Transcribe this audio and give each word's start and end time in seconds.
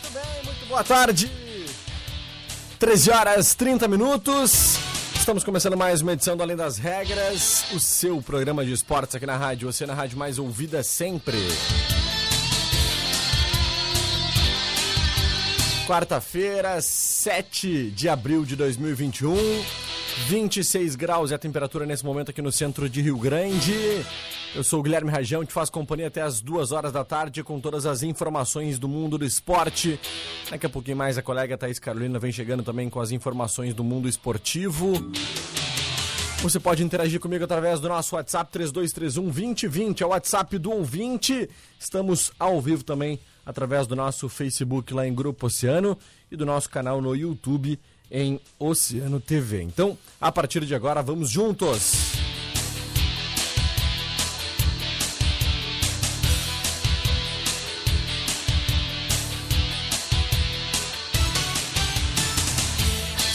Muito 0.00 0.12
bem, 0.14 0.44
muito 0.44 0.66
boa 0.66 0.82
tarde. 0.82 1.30
13 2.78 3.10
horas 3.10 3.54
30 3.54 3.86
minutos. 3.86 4.78
Estamos 5.14 5.44
começando 5.44 5.76
mais 5.76 6.00
uma 6.00 6.14
edição 6.14 6.36
do 6.36 6.42
Além 6.42 6.56
das 6.56 6.78
Regras, 6.78 7.66
o 7.74 7.78
seu 7.78 8.22
programa 8.22 8.64
de 8.64 8.72
esportes 8.72 9.14
aqui 9.14 9.26
na 9.26 9.36
rádio, 9.36 9.70
você 9.70 9.84
na 9.84 9.92
rádio 9.92 10.16
mais 10.16 10.38
ouvida 10.38 10.82
sempre. 10.82 11.36
Quarta-feira, 15.86 16.80
7 16.80 17.90
de 17.90 18.08
abril 18.08 18.46
de 18.46 18.56
2021. 18.56 19.36
26 20.28 20.96
graus 20.96 21.30
é 21.30 21.34
a 21.34 21.38
temperatura 21.38 21.84
nesse 21.84 22.04
momento 22.04 22.30
aqui 22.30 22.40
no 22.40 22.50
centro 22.50 22.88
de 22.88 23.02
Rio 23.02 23.18
Grande. 23.18 24.04
Eu 24.52 24.64
sou 24.64 24.80
o 24.80 24.82
Guilherme 24.82 25.12
Rajão, 25.12 25.44
te 25.44 25.52
faço 25.52 25.70
companhia 25.70 26.08
até 26.08 26.22
as 26.22 26.40
duas 26.40 26.72
horas 26.72 26.92
da 26.92 27.04
tarde 27.04 27.42
com 27.44 27.60
todas 27.60 27.86
as 27.86 28.02
informações 28.02 28.80
do 28.80 28.88
mundo 28.88 29.16
do 29.16 29.24
esporte. 29.24 29.98
Daqui 30.50 30.66
a 30.66 30.68
pouquinho 30.68 30.96
mais 30.96 31.16
a 31.16 31.22
colega 31.22 31.56
Thaís 31.56 31.78
Carolina 31.78 32.18
vem 32.18 32.32
chegando 32.32 32.64
também 32.64 32.90
com 32.90 33.00
as 33.00 33.12
informações 33.12 33.74
do 33.74 33.84
mundo 33.84 34.08
esportivo. 34.08 34.92
Você 36.42 36.58
pode 36.58 36.82
interagir 36.82 37.20
comigo 37.20 37.44
através 37.44 37.78
do 37.78 37.88
nosso 37.88 38.16
WhatsApp 38.16 38.50
3231 38.50 39.30
2020, 39.30 40.02
é 40.02 40.06
o 40.06 40.08
WhatsApp 40.08 40.58
do 40.58 40.72
ouvinte. 40.72 41.48
Estamos 41.78 42.32
ao 42.36 42.60
vivo 42.60 42.82
também 42.82 43.20
através 43.46 43.86
do 43.86 43.94
nosso 43.94 44.28
Facebook 44.28 44.92
lá 44.92 45.06
em 45.06 45.14
Grupo 45.14 45.46
Oceano 45.46 45.96
e 46.28 46.36
do 46.36 46.44
nosso 46.44 46.68
canal 46.68 47.00
no 47.00 47.14
YouTube 47.14 47.78
em 48.10 48.40
Oceano 48.58 49.20
TV. 49.20 49.62
Então, 49.62 49.96
a 50.20 50.32
partir 50.32 50.64
de 50.64 50.74
agora, 50.74 51.02
vamos 51.02 51.30
juntos! 51.30 52.19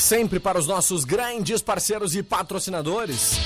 Sempre 0.05 0.39
para 0.39 0.59
os 0.59 0.67
nossos 0.67 1.03
grandes 1.03 1.63
parceiros 1.63 2.15
e 2.15 2.21
patrocinadores. 2.21 3.39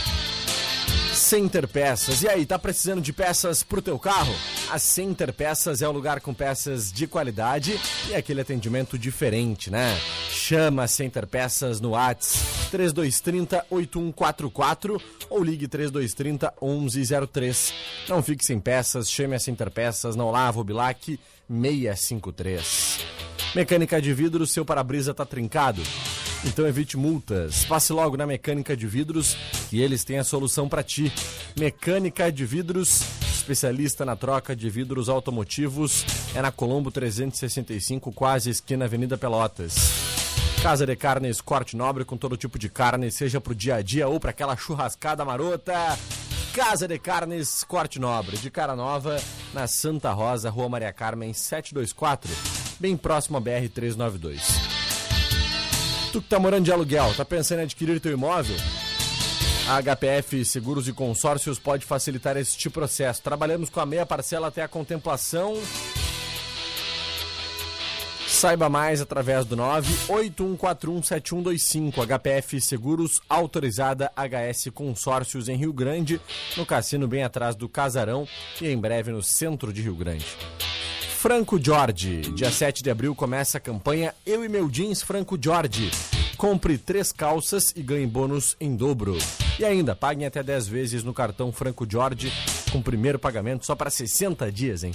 Center 1.13 1.65
Peças. 1.65 2.21
E 2.21 2.27
aí, 2.27 2.45
tá 2.45 2.59
precisando 2.59 3.01
de 3.01 3.13
peças 3.13 3.63
pro 3.63 3.81
teu 3.81 3.97
carro? 3.97 4.35
A 4.69 4.77
Center 4.77 5.31
Peças 5.31 5.81
é 5.81 5.87
o 5.87 5.91
lugar 5.93 6.19
com 6.19 6.33
peças 6.33 6.91
de 6.91 7.07
qualidade 7.07 7.79
e 8.09 8.13
aquele 8.13 8.41
atendimento 8.41 8.99
diferente, 8.99 9.71
né? 9.71 9.97
Chama 10.29 10.83
a 10.83 10.87
Center 10.89 11.25
Peças 11.25 11.79
no 11.79 11.91
Whats 11.91 12.33
3230 12.71 13.65
8144 13.69 15.01
ou 15.29 15.41
ligue 15.41 15.65
3230 15.65 16.53
1103. 16.61 17.73
Não 18.09 18.21
fique 18.21 18.43
sem 18.43 18.59
peças, 18.59 19.09
chame 19.09 19.33
a 19.33 19.39
Center 19.39 19.71
Peças 19.71 20.13
na 20.13 20.25
Olavo 20.25 20.61
Bilac 20.61 21.17
653. 21.47 22.99
Mecânica 23.55 24.01
de 24.01 24.13
vidro, 24.13 24.45
seu 24.45 24.65
para-brisa 24.65 25.13
tá 25.13 25.25
trincado? 25.25 25.81
Então 26.45 26.67
evite 26.67 26.95
multas. 26.95 27.65
Passe 27.65 27.91
logo 27.91 28.15
na 28.15 28.25
Mecânica 28.25 28.75
de 28.75 28.87
Vidros 28.87 29.35
e 29.71 29.81
eles 29.81 30.03
têm 30.03 30.19
a 30.19 30.23
solução 30.23 30.69
para 30.69 30.83
ti. 30.83 31.11
Mecânica 31.57 32.31
de 32.31 32.45
Vidros, 32.45 33.01
especialista 33.33 34.05
na 34.05 34.15
troca 34.15 34.55
de 34.55 34.69
vidros 34.69 35.09
automotivos, 35.09 36.05
é 36.33 36.41
na 36.41 36.51
Colombo 36.51 36.91
365, 36.91 38.11
quase 38.13 38.49
esquina 38.49 38.85
Avenida 38.85 39.17
Pelotas. 39.17 39.75
Casa 40.61 40.85
de 40.85 40.95
Carnes 40.95 41.41
Corte 41.41 41.75
Nobre 41.75 42.03
com 42.03 42.17
todo 42.17 42.37
tipo 42.37 42.59
de 42.59 42.69
carne, 42.69 43.09
seja 43.11 43.39
pro 43.39 43.55
dia 43.55 43.75
a 43.75 43.81
dia 43.81 44.07
ou 44.07 44.19
para 44.19 44.31
aquela 44.31 44.55
churrascada 44.55 45.23
marota. 45.25 45.73
Casa 46.53 46.87
de 46.87 46.99
Carnes 46.99 47.63
Corte 47.63 47.99
Nobre, 47.99 48.37
de 48.37 48.49
cara 48.49 48.75
nova, 48.75 49.21
na 49.53 49.67
Santa 49.67 50.11
Rosa, 50.11 50.49
Rua 50.49 50.67
Maria 50.67 50.91
Carmen 50.91 51.31
724, 51.31 52.29
bem 52.79 52.97
próximo 52.97 53.37
a 53.37 53.39
BR 53.39 53.69
392. 53.73 54.78
Tu 56.11 56.21
que 56.21 56.27
tá 56.27 56.37
morando 56.39 56.65
de 56.65 56.71
aluguel, 56.71 57.13
tá 57.15 57.23
pensando 57.23 57.59
em 57.59 57.63
adquirir 57.63 57.99
teu 57.99 58.11
imóvel? 58.11 58.55
A 59.67 59.79
HPF 59.79 60.43
Seguros 60.43 60.87
e 60.87 60.93
Consórcios 60.93 61.59
pode 61.59 61.85
facilitar 61.85 62.35
este 62.35 62.67
processo. 62.67 63.21
Trabalhamos 63.21 63.69
com 63.69 63.79
a 63.79 63.85
meia 63.85 64.07
parcela 64.07 64.47
até 64.47 64.63
a 64.63 64.67
contemplação. 64.67 65.53
Saiba 68.27 68.67
mais 68.69 69.01
através 69.01 69.45
do 69.45 69.55
981417125. 69.55 72.07
HPF 72.07 72.59
Seguros, 72.59 73.21
autorizada 73.29 74.11
HS 74.15 74.69
Consórcios 74.73 75.47
em 75.47 75.57
Rio 75.57 75.73
Grande, 75.73 76.19
no 76.57 76.65
cassino 76.65 77.07
bem 77.07 77.23
atrás 77.23 77.55
do 77.55 77.69
Casarão 77.69 78.27
e 78.59 78.67
em 78.67 78.77
breve 78.77 79.11
no 79.11 79.21
centro 79.21 79.71
de 79.71 79.83
Rio 79.83 79.93
Grande. 79.93 80.25
Franco 81.19 81.61
Jorge. 81.61 82.21
Dia 82.33 82.49
7 82.49 82.81
de 82.81 82.89
abril 82.89 83.13
começa 83.13 83.57
a 83.57 83.59
campanha 83.61 84.15
Eu 84.25 84.45
e 84.45 84.47
Meu 84.47 84.69
Jeans 84.69 85.01
Franco 85.01 85.37
Jorge. 85.37 85.91
Compre 86.37 86.77
três 86.77 87.11
calças 87.11 87.73
e 87.75 87.81
ganhe 87.83 88.07
bônus 88.07 88.55
em 88.57 88.73
dobro. 88.73 89.17
E 89.59 89.65
ainda, 89.65 89.93
paguem 89.93 90.25
até 90.25 90.41
10 90.41 90.69
vezes 90.69 91.03
no 91.03 91.13
cartão 91.13 91.51
Franco 91.51 91.85
Jorge, 91.85 92.31
com 92.71 92.81
primeiro 92.81 93.19
pagamento 93.19 93.65
só 93.65 93.75
para 93.75 93.89
60 93.89 94.49
dias, 94.49 94.85
hein? 94.85 94.93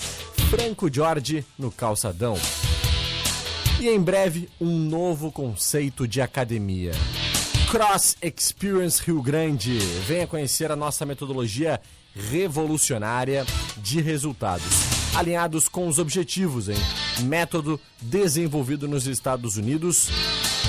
Franco 0.48 0.90
Jorge 0.90 1.44
no 1.58 1.70
calçadão. 1.70 2.38
E 3.78 3.86
em 3.86 4.00
breve, 4.00 4.48
um 4.58 4.78
novo 4.78 5.30
conceito 5.30 6.08
de 6.08 6.22
academia. 6.22 6.92
Cross 7.70 8.16
Experience 8.22 9.02
Rio 9.04 9.20
Grande. 9.20 9.76
Venha 10.06 10.26
conhecer 10.26 10.72
a 10.72 10.76
nossa 10.76 11.04
metodologia 11.04 11.78
revolucionária 12.14 13.44
de 13.76 14.00
resultados 14.00 14.93
alinhados 15.14 15.68
com 15.68 15.86
os 15.86 15.98
objetivos, 15.98 16.68
hein? 16.68 16.76
Método 17.22 17.80
desenvolvido 18.00 18.88
nos 18.88 19.06
Estados 19.06 19.56
Unidos 19.56 20.08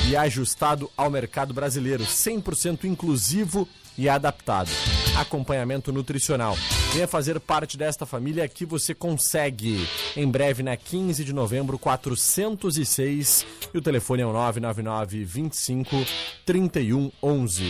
e 0.09 0.15
ajustado 0.15 0.89
ao 0.95 1.09
mercado 1.09 1.53
brasileiro, 1.53 2.03
100% 2.03 2.83
inclusivo 2.83 3.67
e 3.97 4.07
adaptado. 4.07 4.69
Acompanhamento 5.17 5.91
nutricional. 5.91 6.57
Venha 6.93 7.07
fazer 7.07 7.39
parte 7.39 7.77
desta 7.77 8.05
família 8.05 8.47
que 8.47 8.65
você 8.65 8.93
consegue. 8.93 9.87
Em 10.15 10.29
breve, 10.29 10.61
na 10.61 10.77
15 10.77 11.23
de 11.23 11.33
novembro, 11.33 11.79
406. 11.79 13.45
E 13.73 13.77
o 13.77 13.81
telefone 13.81 14.21
é 14.21 14.25
o 14.25 14.33
999 14.33 15.23
25 15.23 15.95
31 16.45 17.11
11. 17.23 17.63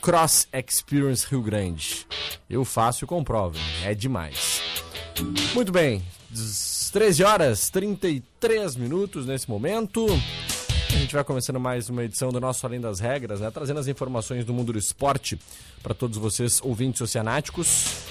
Cross 0.00 0.48
Experience 0.52 1.26
Rio 1.28 1.42
Grande. 1.42 2.06
Eu 2.48 2.64
faço 2.64 3.04
e 3.04 3.06
comprovo. 3.06 3.58
É 3.84 3.94
demais. 3.94 4.67
Muito 5.52 5.72
bem, 5.72 6.00
13 6.92 7.24
horas 7.24 7.70
33 7.70 8.76
minutos 8.76 9.26
nesse 9.26 9.50
momento. 9.50 10.06
A 10.88 10.92
gente 10.92 11.12
vai 11.12 11.24
começando 11.24 11.58
mais 11.58 11.88
uma 11.88 12.04
edição 12.04 12.30
do 12.30 12.40
nosso 12.40 12.64
Além 12.64 12.80
das 12.80 13.00
Regras, 13.00 13.40
né? 13.40 13.50
Trazendo 13.50 13.80
as 13.80 13.88
informações 13.88 14.44
do 14.44 14.54
mundo 14.54 14.72
do 14.72 14.78
esporte 14.78 15.36
para 15.82 15.92
todos 15.92 16.16
vocês, 16.18 16.60
ouvintes 16.62 17.00
oceanáticos. 17.00 18.04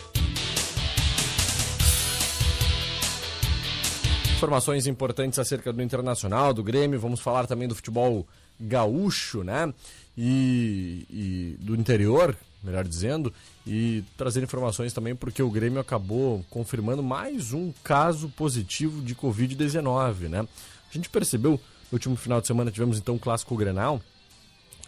Informações 4.36 4.86
importantes 4.86 5.40
acerca 5.40 5.72
do 5.72 5.82
Internacional, 5.82 6.54
do 6.54 6.62
Grêmio, 6.62 7.00
vamos 7.00 7.22
falar 7.22 7.48
também 7.48 7.70
do 7.70 7.76
futebol 7.76 8.28
gaúcho, 8.60 9.44
né? 9.44 9.74
E, 10.18 11.06
e 11.10 11.58
do 11.64 11.74
interior, 11.74 12.36
melhor 12.68 12.86
dizendo, 12.86 13.34
e 13.66 14.04
trazer 14.16 14.44
informações 14.44 14.94
também 14.94 15.16
porque 15.16 15.42
o 15.42 15.50
Grêmio 15.50 15.80
acabou 15.80 16.46
confirmando 16.50 17.02
mais 17.02 17.54
um 17.54 17.74
caso 17.84 18.30
positivo 18.30 19.02
de 19.02 19.16
Covid-19, 19.16 20.30
né? 20.30 20.42
A 20.42 20.94
gente 20.94 21.10
percebeu 21.10 21.52
no 21.52 21.96
último 21.96 22.16
final 22.16 22.42
de 22.42 22.48
semana 22.48 22.70
tivemos 22.70 22.98
então 22.98 23.16
o 23.16 23.20
clássico 23.20 23.56
Grenal 23.56 24.02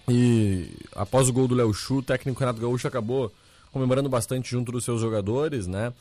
e 0.09 0.69
após 0.95 1.29
o 1.29 1.33
gol 1.33 1.47
do 1.47 1.55
Léo 1.55 1.73
Chu, 1.73 1.97
o 1.97 2.03
técnico 2.03 2.39
Renato 2.39 2.59
Gaúcho 2.59 2.87
acabou 2.87 3.31
comemorando 3.71 4.09
bastante 4.09 4.51
junto 4.51 4.71
dos 4.71 4.83
seus 4.83 5.01
jogadores, 5.01 5.67
né? 5.67 5.93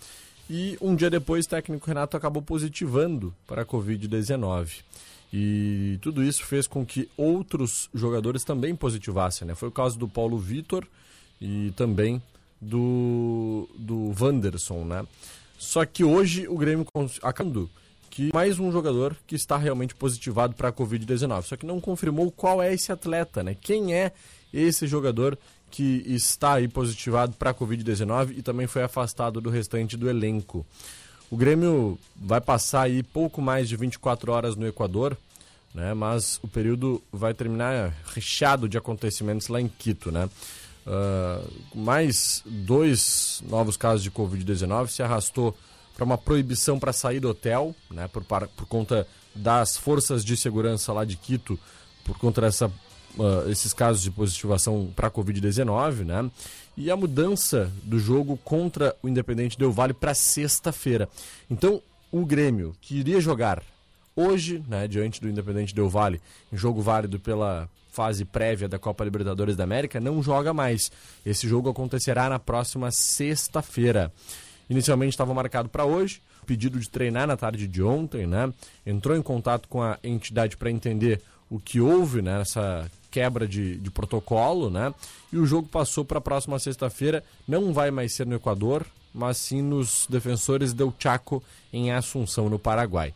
E 0.51 0.79
um 0.81 0.97
dia 0.97 1.11
depois, 1.11 1.45
o 1.45 1.49
técnico 1.49 1.87
Renato 1.87 2.17
acabou 2.17 2.41
positivando 2.41 3.35
para 3.47 3.63
a 3.63 3.67
Covid-19. 3.67 4.83
E 5.31 5.99
tudo 6.01 6.25
isso 6.25 6.43
fez 6.45 6.67
com 6.67 6.87
que 6.87 7.11
outros 7.17 7.91
jogadores 7.93 8.45
também 8.45 8.75
positivassem, 8.75 9.47
né? 9.47 9.55
Foi 9.55 9.69
o 9.69 9.73
caso 9.73 9.99
do 9.99 10.09
Paulo 10.09 10.39
Vitor 10.39 10.87
e 11.41 11.73
também 11.77 12.23
do, 12.61 13.69
do 13.77 14.15
Wanderson, 14.19 14.85
né? 14.85 15.07
Só 15.59 15.85
que 15.85 16.05
hoje 16.05 16.47
o 16.49 16.57
Grêmio 16.57 16.87
acabando 17.23 17.71
que 18.11 18.31
mais 18.35 18.59
um 18.59 18.73
jogador 18.73 19.17
que 19.27 19.37
está 19.37 19.57
realmente 19.57 19.95
positivado 19.95 20.55
para 20.55 20.69
a 20.69 20.73
Covid-19. 20.73 21.43
Só 21.43 21.57
que 21.57 21.67
não 21.67 21.81
confirmou 21.81 22.31
qual 22.33 22.63
é 22.63 22.73
esse 22.73 22.91
atleta, 22.91 23.43
né? 23.43 23.57
Quem 23.61 23.95
é 23.95 24.13
esse 24.53 24.87
jogador 24.87 25.39
que 25.71 26.03
está 26.07 26.55
aí 26.55 26.67
positivado 26.67 27.35
para 27.35 27.51
a 27.51 27.55
Covid-19 27.55 28.39
e 28.39 28.43
também 28.43 28.67
foi 28.67 28.83
afastado 28.83 29.41
do 29.41 29.51
restante 29.51 29.97
do 29.97 30.09
elenco. 30.09 30.67
O 31.31 31.37
Grêmio 31.37 31.99
vai 32.17 32.41
passar 32.41 32.83
aí 32.83 33.03
pouco 33.03 33.43
mais 33.43 33.69
de 33.69 33.77
24 33.77 34.33
horas 34.33 34.57
no 34.57 34.67
Equador, 34.67 35.17
né? 35.75 35.93
Mas 35.93 36.41
o 36.43 36.49
período 36.49 37.03
vai 37.13 37.35
terminar 37.35 37.95
recheado 38.15 38.69
de 38.69 38.79
acontecimentos 38.79 39.49
lá 39.49 39.61
em 39.61 39.69
Quito, 39.69 40.11
né? 40.11 40.29
Uh, 40.89 41.47
mais 41.75 42.43
dois 42.47 43.43
novos 43.47 43.77
casos 43.77 44.03
de 44.03 44.11
Covid-19 44.11 44.89
se 44.89 45.03
arrastou 45.03 45.55
para 45.95 46.03
uma 46.03 46.17
proibição 46.17 46.79
para 46.79 46.95
sair 46.95 47.21
do 47.21 47.29
hotel, 47.29 47.75
né? 47.91 48.09
Por, 48.09 48.25
por 48.25 48.67
conta 48.67 49.07
das 49.35 49.77
forças 49.77 50.25
de 50.25 50.35
segurança 50.35 50.91
lá 50.91 51.05
de 51.05 51.17
Quito, 51.17 51.59
por 52.05 52.17
conta 52.17 52.41
dessa 52.41 52.69
uh, 52.69 53.51
esses 53.51 53.75
casos 53.75 54.03
de 54.03 54.11
positivação 54.11 54.91
para 54.97 55.09
a 55.09 55.11
Covid-19, 55.11 56.07
né? 56.07 56.31
E 56.75 56.91
a 56.91 56.97
mudança 56.97 57.71
do 57.83 57.99
jogo 57.99 58.39
contra 58.39 58.97
o 59.03 59.09
Independente 59.09 59.59
Del 59.59 59.73
Vale 59.73 59.93
para 59.93 60.15
sexta-feira. 60.15 61.07
Então, 61.51 61.83
o 62.11 62.25
Grêmio, 62.25 62.75
que 62.81 62.97
iria 62.97 63.21
jogar 63.21 63.63
hoje, 64.17 64.65
né, 64.67 64.89
diante 64.89 65.21
do 65.21 65.29
Independente 65.29 65.75
Del 65.75 65.89
Vale, 65.89 66.21
em 66.51 66.57
jogo 66.57 66.81
válido 66.81 67.21
pela 67.21 67.69
fase 67.99 68.25
prévia 68.25 68.69
da 68.69 68.79
Copa 68.79 69.03
Libertadores 69.03 69.57
da 69.57 69.65
América, 69.65 69.99
não 69.99 70.23
joga 70.23 70.55
mais. 70.55 70.89
Esse 71.27 71.49
jogo 71.49 71.69
acontecerá 71.69 72.29
na 72.29 72.39
próxima 72.39 72.93
sexta-feira. 72.93 74.13
Inicialmente 74.71 75.15
estava 75.15 75.35
marcado 75.35 75.69
para 75.69 75.85
hoje, 75.85 76.23
pedido 76.47 76.79
de 76.79 76.89
treinar 76.89 77.27
na 77.27 77.37
tarde 77.37 77.67
de 77.67 77.83
ontem, 77.83 78.25
né? 78.25 78.55
Entrou 78.87 79.17
em 79.17 79.23
contato 79.23 79.67
com 79.67 79.83
a 79.83 79.99
entidade 80.05 80.57
para 80.57 80.71
entender 80.71 81.21
o 81.51 81.59
que 81.59 81.81
houve 81.81 82.23
nessa 82.23 82.83
né, 82.83 82.91
quebra 83.11 83.49
de, 83.49 83.79
de 83.79 83.91
protocolo, 83.91 84.71
né? 84.71 84.95
E 85.33 85.37
o 85.39 85.45
jogo 85.45 85.67
passou 85.67 86.05
para 86.05 86.19
a 86.19 86.21
próxima 86.21 86.57
sexta-feira. 86.61 87.25
Não 87.49 87.73
vai 87.73 87.91
mais 87.91 88.13
ser 88.13 88.29
no 88.29 88.37
Equador, 88.37 88.87
mas 89.13 89.39
sim 89.39 89.61
nos 89.61 90.07
defensores 90.09 90.73
del 90.73 90.95
Chaco 90.97 91.43
em 91.73 91.91
Assunção, 91.91 92.49
no 92.49 92.61
Paraguai. 92.61 93.13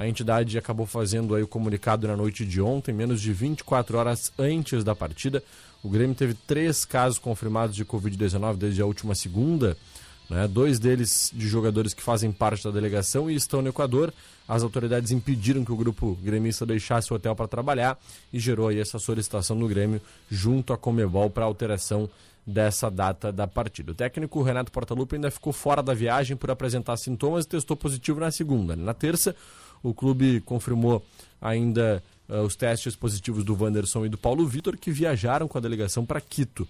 A 0.00 0.08
entidade 0.08 0.56
acabou 0.56 0.86
fazendo 0.86 1.34
aí 1.34 1.42
o 1.42 1.46
comunicado 1.46 2.08
na 2.08 2.16
noite 2.16 2.46
de 2.46 2.58
ontem, 2.58 2.90
menos 2.90 3.20
de 3.20 3.34
24 3.34 3.98
horas 3.98 4.32
antes 4.38 4.82
da 4.82 4.94
partida. 4.94 5.42
O 5.82 5.90
Grêmio 5.90 6.16
teve 6.16 6.32
três 6.32 6.86
casos 6.86 7.18
confirmados 7.18 7.76
de 7.76 7.84
Covid-19 7.84 8.56
desde 8.56 8.80
a 8.80 8.86
última 8.86 9.14
segunda. 9.14 9.76
Né? 10.30 10.48
Dois 10.48 10.78
deles 10.78 11.30
de 11.34 11.46
jogadores 11.46 11.92
que 11.92 12.02
fazem 12.02 12.32
parte 12.32 12.64
da 12.64 12.70
delegação 12.70 13.30
e 13.30 13.34
estão 13.34 13.60
no 13.60 13.68
Equador. 13.68 14.10
As 14.48 14.62
autoridades 14.62 15.10
impediram 15.10 15.66
que 15.66 15.72
o 15.72 15.76
grupo 15.76 16.16
gremista 16.22 16.64
deixasse 16.64 17.12
o 17.12 17.16
hotel 17.16 17.36
para 17.36 17.46
trabalhar 17.46 17.98
e 18.32 18.38
gerou 18.38 18.68
aí 18.68 18.80
essa 18.80 18.98
solicitação 18.98 19.58
do 19.58 19.68
Grêmio 19.68 20.00
junto 20.30 20.72
à 20.72 20.78
Comebol 20.78 21.28
para 21.28 21.44
alteração 21.44 22.08
dessa 22.46 22.90
data 22.90 23.30
da 23.30 23.46
partida. 23.46 23.92
O 23.92 23.94
técnico 23.94 24.42
Renato 24.42 24.72
Portaluppi 24.72 25.16
ainda 25.16 25.30
ficou 25.30 25.52
fora 25.52 25.82
da 25.82 25.92
viagem 25.92 26.38
por 26.38 26.50
apresentar 26.50 26.96
sintomas 26.96 27.44
e 27.44 27.48
testou 27.48 27.76
positivo 27.76 28.18
na 28.18 28.30
segunda. 28.30 28.74
Na 28.74 28.94
terça, 28.94 29.36
o 29.82 29.94
clube 29.94 30.40
confirmou 30.40 31.04
ainda 31.40 32.02
uh, 32.28 32.42
os 32.42 32.56
testes 32.56 32.94
positivos 32.94 33.44
do 33.44 33.56
Wanderson 33.60 34.06
e 34.06 34.08
do 34.08 34.18
Paulo 34.18 34.46
Vitor, 34.46 34.76
que 34.76 34.90
viajaram 34.90 35.48
com 35.48 35.58
a 35.58 35.60
delegação 35.60 36.04
para 36.04 36.20
Quito. 36.20 36.66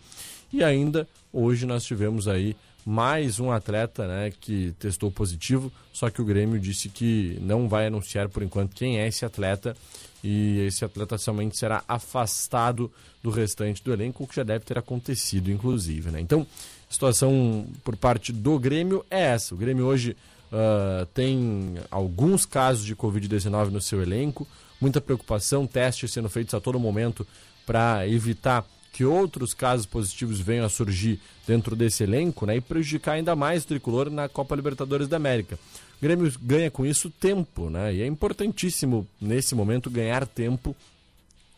E 0.53 0.65
ainda 0.65 1.09
hoje 1.33 1.67
nós 1.67 1.85
tivemos 1.85 2.27
aí 2.27 2.57
mais 2.85 3.39
um 3.39 3.51
atleta 3.51 4.07
né, 4.07 4.33
que 4.41 4.75
testou 4.79 5.11
positivo, 5.11 5.71
só 5.93 6.09
que 6.11 6.21
o 6.21 6.25
Grêmio 6.25 6.59
disse 6.59 6.89
que 6.89 7.39
não 7.41 7.69
vai 7.69 7.87
anunciar 7.87 8.29
por 8.29 8.43
enquanto 8.43 8.75
quem 8.75 8.99
é 8.99 9.07
esse 9.07 9.25
atleta 9.25 9.77
e 10.25 10.61
esse 10.61 10.85
atleta 10.85 11.17
somente 11.19 11.57
será 11.57 11.83
afastado 11.87 12.91
do 13.23 13.31
restante 13.31 13.83
do 13.83 13.93
elenco, 13.93 14.25
o 14.25 14.27
que 14.27 14.37
já 14.37 14.43
deve 14.43 14.65
ter 14.65 14.79
acontecido, 14.79 15.51
inclusive. 15.51 16.11
Né? 16.11 16.21
Então, 16.21 16.47
situação 16.89 17.67
por 17.85 17.97
parte 17.97 18.33
do 18.33 18.59
Grêmio 18.59 19.05
é 19.11 19.21
essa. 19.21 19.55
O 19.55 19.59
Grêmio 19.59 19.85
hoje 19.87 20.17
uh, 20.53 21.07
tem 21.07 21.75
alguns 21.91 22.45
casos 22.45 22.85
de 22.85 22.95
Covid-19 22.95 23.69
no 23.71 23.81
seu 23.81 24.03
elenco, 24.03 24.47
muita 24.81 25.01
preocupação, 25.01 25.67
testes 25.67 26.13
sendo 26.13 26.29
feitos 26.29 26.55
a 26.55 26.61
todo 26.61 26.79
momento 26.79 27.27
para 27.67 28.07
evitar 28.09 28.65
que 28.93 29.05
outros 29.05 29.55
casos 29.55 29.87
positivos 29.87 30.41
venham 30.41 30.67
a 30.67 30.69
surgir 30.69 31.21
dentro 31.47 31.77
desse 31.77 32.03
elenco 32.03 32.45
né, 32.45 32.57
e 32.57 32.61
prejudicar 32.61 33.13
ainda 33.13 33.37
mais 33.37 33.65
o 33.65 33.69
tricolor 33.69 34.11
na 34.11 34.29
Copa 34.29 34.57
Libertadores 34.57 35.09
da 35.09 35.17
América. 35.17 35.59
O 35.99 36.03
Grêmio 36.03 36.33
ganha 36.43 36.71
com 36.71 36.85
isso 36.85 37.11
tempo, 37.11 37.69
né? 37.69 37.95
E 37.95 38.03
é 38.03 38.07
importantíssimo 38.07 39.07
nesse 39.21 39.55
momento 39.55 39.91
ganhar 39.91 40.27
tempo 40.27 40.75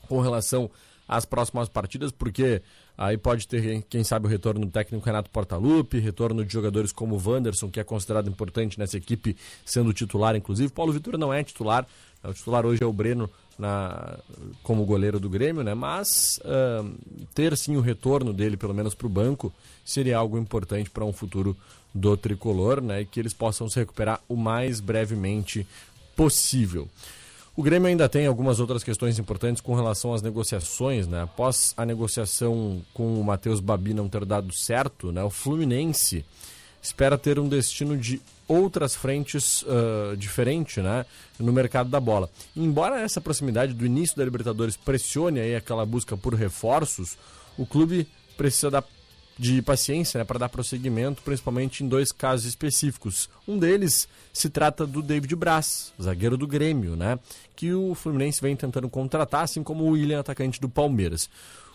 com 0.09 0.21
relação 0.21 0.69
às 1.07 1.25
próximas 1.25 1.69
partidas, 1.69 2.11
porque 2.11 2.61
aí 2.97 3.17
pode 3.17 3.47
ter, 3.49 3.83
quem 3.89 4.05
sabe, 4.05 4.27
o 4.27 4.29
retorno 4.29 4.67
do 4.67 4.71
técnico 4.71 5.05
Renato 5.05 5.31
Portaluppi, 5.31 5.99
retorno 5.99 6.45
de 6.45 6.53
jogadores 6.53 6.93
como 6.93 7.17
o 7.17 7.23
Wanderson, 7.25 7.71
que 7.71 7.81
é 7.81 7.85
considerado 7.85 8.29
importante 8.29 8.79
nessa 8.79 8.97
equipe, 8.97 9.37
sendo 9.65 9.93
titular, 9.93 10.37
inclusive. 10.37 10.73
Paulo 10.73 10.93
Vitor 10.93 11.19
não 11.19 11.33
é 11.33 11.43
titular, 11.43 11.87
o 12.23 12.33
titular 12.33 12.65
hoje 12.65 12.83
é 12.83 12.87
o 12.87 12.93
Breno 12.93 13.29
na, 13.59 14.19
como 14.63 14.85
goleiro 14.85 15.19
do 15.19 15.29
Grêmio, 15.29 15.63
né? 15.63 15.75
Mas 15.75 16.39
uh, 16.45 16.89
ter 17.35 17.57
sim 17.57 17.77
o 17.77 17.81
retorno 17.81 18.33
dele, 18.33 18.57
pelo 18.57 18.75
menos 18.75 18.95
para 18.95 19.07
o 19.07 19.11
banco, 19.11 19.53
seria 19.85 20.19
algo 20.19 20.39
importante 20.39 20.91
para 20.91 21.05
um 21.05 21.13
futuro 21.13 21.57
do 21.95 22.17
tricolor, 22.17 22.81
né? 22.81 23.03
E 23.03 23.07
que 23.07 23.21
eles 23.21 23.35
possam 23.35 23.69
se 23.69 23.79
recuperar 23.79 24.21
o 24.29 24.37
mais 24.37 24.81
brevemente 24.81 25.67
possível. 26.17 26.89
O 27.55 27.63
Grêmio 27.63 27.87
ainda 27.87 28.09
tem 28.09 28.27
algumas 28.27 28.61
outras 28.61 28.83
questões 28.83 29.19
importantes 29.19 29.61
com 29.61 29.75
relação 29.75 30.15
às 30.15 30.23
negociações, 30.23 31.07
né? 31.07 31.23
Após 31.23 31.75
a 31.77 31.85
negociação 31.85 32.83
com 32.95 33.21
o 33.21 33.25
Matheus 33.25 33.61
Babi 33.61 33.93
não 33.93 34.09
ter 34.09 34.25
dado 34.25 34.55
certo, 34.55 35.13
né? 35.13 35.23
O 35.23 35.29
Fluminense 35.29 36.25
espera 36.81 37.19
ter 37.19 37.39
um 37.39 37.49
destino 37.49 37.97
de 37.97 38.23
outras 38.49 38.95
frentes 38.95 39.63
uh, 39.63 40.17
diferentes 40.17 40.83
né, 40.83 41.07
no 41.39 41.53
mercado 41.53 41.89
da 41.89 42.01
bola. 42.01 42.29
Embora 42.57 43.01
essa 43.01 43.21
proximidade 43.21 43.73
do 43.73 43.87
início 43.87 44.17
da 44.17 44.25
Libertadores 44.25 44.77
pressione 44.77 45.39
aí 45.39 45.55
aquela 45.55 45.87
busca 45.87 46.17
por 46.17 46.35
reforços, 46.35 47.17
o 47.57 47.65
clube 47.65 48.09
precisa 48.37 48.71
da, 48.71 48.83
de 49.39 49.63
paciência 49.63 50.19
né, 50.19 50.25
para 50.25 50.39
dar 50.39 50.49
prosseguimento, 50.49 51.23
principalmente 51.23 51.83
em 51.83 51.89
dois 51.89 52.13
casos 52.13 52.47
específicos. 52.47 53.29
Um 53.47 53.59
deles 53.59 54.09
se 54.33 54.51
trata 54.51 54.87
do 54.87 55.03
David 55.03 55.35
Braz, 55.37 55.93
zagueiro 56.01 56.37
do 56.37 56.47
Grêmio, 56.47 56.97
né, 56.97 57.19
que 57.57 57.73
o 57.73 57.95
Fluminense 57.95 58.41
vem 58.41 58.57
tentando 58.57 58.89
contratar, 58.89 59.45
assim 59.45 59.63
como 59.63 59.85
o 59.85 59.91
William, 59.91 60.21
atacante 60.21 60.61
do 60.61 60.69
Palmeiras. 60.69 61.29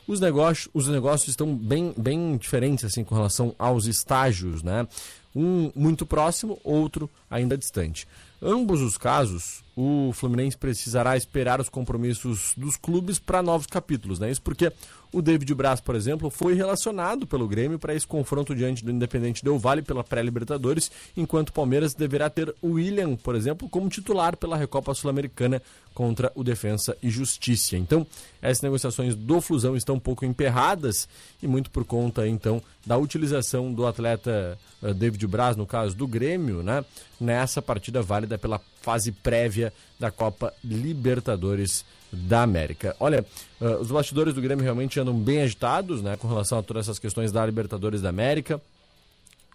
Os 0.07 0.21
negócios, 0.21 0.69
os 0.73 0.87
negócios 0.87 1.27
estão 1.29 1.53
bem, 1.53 1.93
bem 1.97 2.37
diferentes 2.37 2.85
assim 2.85 3.03
com 3.03 3.13
relação 3.13 3.53
aos 3.59 3.87
estágios, 3.87 4.63
né? 4.63 4.87
Um 5.35 5.69
muito 5.75 6.05
próximo, 6.05 6.57
outro 6.63 7.09
ainda 7.29 7.57
distante. 7.57 8.07
Ambos 8.41 8.81
os 8.81 8.97
casos, 8.97 9.63
o 9.75 10.11
Fluminense 10.13 10.55
precisará 10.55 11.17
esperar 11.17 11.59
os 11.59 11.69
compromissos 11.69 12.53
dos 12.55 12.77
clubes 12.77 13.19
para 13.19 13.43
novos 13.43 13.67
capítulos, 13.67 14.17
né? 14.17 14.31
Isso 14.31 14.41
porque 14.41 14.71
o 15.11 15.21
David 15.21 15.53
Braz, 15.53 15.79
por 15.79 15.95
exemplo, 15.95 16.29
foi 16.29 16.53
relacionado 16.53 17.25
pelo 17.25 17.47
Grêmio 17.47 17.79
para 17.79 17.93
esse 17.93 18.05
confronto 18.05 18.53
diante 18.53 18.83
do 18.83 18.91
Independente 18.91 19.43
Del 19.43 19.57
Vale 19.57 19.81
pela 19.81 20.03
pré-Libertadores, 20.03 20.91
enquanto 21.15 21.49
o 21.49 21.53
Palmeiras 21.53 21.93
deverá 21.93 22.29
ter 22.29 22.53
o 22.61 22.73
William, 22.73 23.15
por 23.15 23.35
exemplo, 23.35 23.69
como 23.69 23.89
titular 23.89 24.35
pela 24.35 24.57
Recopa 24.57 24.93
Sul-Americana 24.93 25.61
contra 25.93 26.31
o 26.35 26.43
Defensa 26.43 26.95
e 27.01 27.09
Justiça. 27.09 27.77
Então, 27.77 28.05
essas 28.41 28.61
negociações 28.61 29.15
do 29.15 29.41
Flusão 29.41 29.75
estão 29.75 29.95
um 29.95 29.99
pouco 29.99 30.25
emperradas 30.25 31.07
e 31.41 31.47
muito 31.47 31.71
por 31.71 31.83
conta, 31.85 32.27
então, 32.27 32.61
da 32.85 32.97
utilização 32.97 33.73
do 33.73 33.85
atleta 33.85 34.57
uh, 34.81 34.93
David 34.93 35.25
Braz, 35.27 35.55
no 35.57 35.65
caso 35.65 35.95
do 35.95 36.07
Grêmio, 36.07 36.61
né, 36.61 36.85
nessa 37.19 37.61
partida 37.61 38.01
válida 38.01 38.37
pela 38.37 38.61
fase 38.81 39.11
prévia 39.11 39.73
da 39.99 40.11
Copa 40.11 40.53
Libertadores 40.63 41.83
da 42.11 42.43
América. 42.43 42.95
Olha, 42.99 43.25
uh, 43.59 43.75
os 43.81 43.91
bastidores 43.91 44.33
do 44.33 44.41
Grêmio 44.41 44.63
realmente 44.63 44.99
andam 44.99 45.13
bem 45.13 45.41
agitados, 45.41 46.01
né, 46.01 46.15
com 46.17 46.27
relação 46.27 46.59
a 46.59 46.63
todas 46.63 46.85
essas 46.85 46.99
questões 46.99 47.31
da 47.31 47.45
Libertadores 47.45 48.01
da 48.01 48.09
América. 48.09 48.61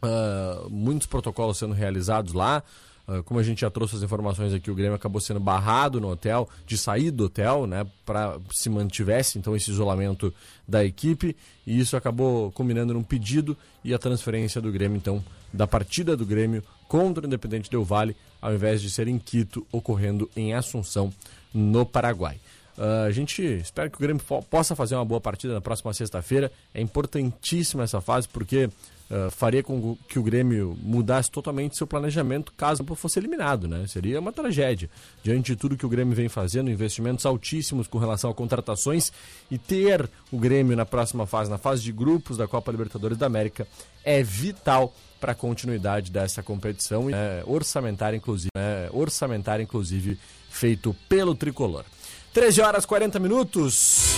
Uh, 0.02 0.68
muitos 0.68 1.06
protocolos 1.06 1.58
sendo 1.58 1.74
realizados 1.74 2.32
lá. 2.32 2.62
Uh, 3.06 3.22
como 3.24 3.40
a 3.40 3.42
gente 3.42 3.62
já 3.62 3.70
trouxe 3.70 3.96
as 3.96 4.02
informações 4.02 4.52
aqui, 4.52 4.70
o 4.70 4.74
Grêmio 4.74 4.94
acabou 4.94 5.20
sendo 5.20 5.40
barrado 5.40 6.00
no 6.00 6.08
hotel, 6.08 6.48
de 6.66 6.78
sair 6.78 7.10
do 7.10 7.24
hotel, 7.24 7.66
né, 7.66 7.86
para 8.06 8.38
se 8.52 8.70
mantivesse 8.70 9.38
então 9.38 9.56
esse 9.56 9.70
isolamento 9.70 10.32
da 10.68 10.84
equipe, 10.84 11.36
e 11.66 11.80
isso 11.80 11.96
acabou 11.96 12.52
combinando 12.52 12.94
num 12.94 13.02
pedido 13.02 13.56
e 13.82 13.92
a 13.92 13.98
transferência 13.98 14.60
do 14.60 14.70
Grêmio, 14.70 14.96
então, 14.96 15.22
da 15.52 15.66
partida 15.66 16.16
do 16.16 16.24
Grêmio 16.24 16.62
contra 16.86 17.24
o 17.24 17.26
Independente 17.26 17.70
Del 17.70 17.84
Vale, 17.84 18.16
ao 18.40 18.54
invés 18.54 18.80
de 18.80 18.90
ser 18.90 19.08
em 19.08 19.18
Quito, 19.18 19.66
ocorrendo 19.72 20.30
em 20.36 20.54
Assunção, 20.54 21.12
no 21.52 21.84
Paraguai. 21.84 22.40
Uh, 22.76 23.06
a 23.06 23.10
gente 23.10 23.42
espera 23.42 23.90
que 23.90 23.96
o 23.96 24.00
Grêmio 24.00 24.22
possa 24.48 24.74
fazer 24.74 24.94
uma 24.94 25.04
boa 25.04 25.20
partida 25.20 25.52
na 25.52 25.60
próxima 25.60 25.92
sexta-feira. 25.92 26.50
É 26.72 26.80
importantíssima 26.80 27.84
essa 27.84 28.00
fase 28.00 28.26
porque 28.26 28.64
uh, 28.64 29.30
faria 29.30 29.62
com 29.62 29.96
que 30.08 30.18
o 30.18 30.22
Grêmio 30.22 30.76
mudasse 30.80 31.30
totalmente 31.30 31.76
seu 31.76 31.86
planejamento 31.86 32.52
caso 32.56 32.82
fosse 32.96 33.18
eliminado, 33.18 33.68
né? 33.68 33.86
Seria 33.86 34.18
uma 34.18 34.32
tragédia. 34.32 34.88
Diante 35.22 35.52
de 35.52 35.56
tudo 35.56 35.76
que 35.76 35.84
o 35.84 35.88
Grêmio 35.88 36.14
vem 36.14 36.30
fazendo, 36.30 36.70
investimentos 36.70 37.26
altíssimos 37.26 37.86
com 37.86 37.98
relação 37.98 38.30
a 38.30 38.34
contratações 38.34 39.12
e 39.50 39.58
ter 39.58 40.08
o 40.30 40.38
Grêmio 40.38 40.74
na 40.74 40.86
próxima 40.86 41.26
fase, 41.26 41.50
na 41.50 41.58
fase 41.58 41.82
de 41.82 41.92
grupos 41.92 42.38
da 42.38 42.48
Copa 42.48 42.72
Libertadores 42.72 43.18
da 43.18 43.26
América, 43.26 43.66
é 44.02 44.22
vital 44.22 44.94
para 45.20 45.32
a 45.32 45.34
continuidade 45.36 46.10
dessa 46.10 46.42
competição, 46.42 47.08
é, 47.08 47.44
orçamentária 47.46 48.16
inclusive, 48.16 48.50
é, 48.56 48.88
orçamentária 48.92 49.62
inclusive 49.62 50.18
feito 50.52 50.94
pelo 51.08 51.34
tricolor. 51.34 51.84
13 52.32 52.60
horas 52.60 52.86
40 52.86 53.18
minutos. 53.18 54.12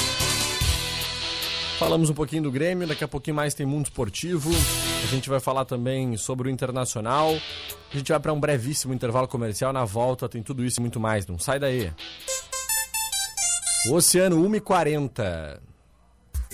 Falamos 1.78 2.08
um 2.08 2.14
pouquinho 2.14 2.44
do 2.44 2.50
Grêmio, 2.52 2.86
daqui 2.86 3.02
a 3.02 3.08
pouquinho 3.08 3.34
mais 3.34 3.52
tem 3.54 3.66
Mundo 3.66 3.86
Esportivo. 3.86 4.50
A 5.02 5.06
gente 5.06 5.28
vai 5.28 5.40
falar 5.40 5.64
também 5.64 6.16
sobre 6.16 6.48
o 6.48 6.50
Internacional. 6.50 7.34
A 7.92 7.96
gente 7.96 8.10
vai 8.10 8.20
para 8.20 8.32
um 8.32 8.38
brevíssimo 8.38 8.94
intervalo 8.94 9.26
comercial. 9.26 9.72
Na 9.72 9.84
volta 9.84 10.28
tem 10.28 10.42
tudo 10.42 10.64
isso 10.64 10.80
e 10.80 10.82
muito 10.82 11.00
mais. 11.00 11.26
Não 11.26 11.38
sai 11.38 11.58
daí. 11.58 11.92
O 13.88 13.94
Oceano 13.94 14.36
1,40. 14.48 15.60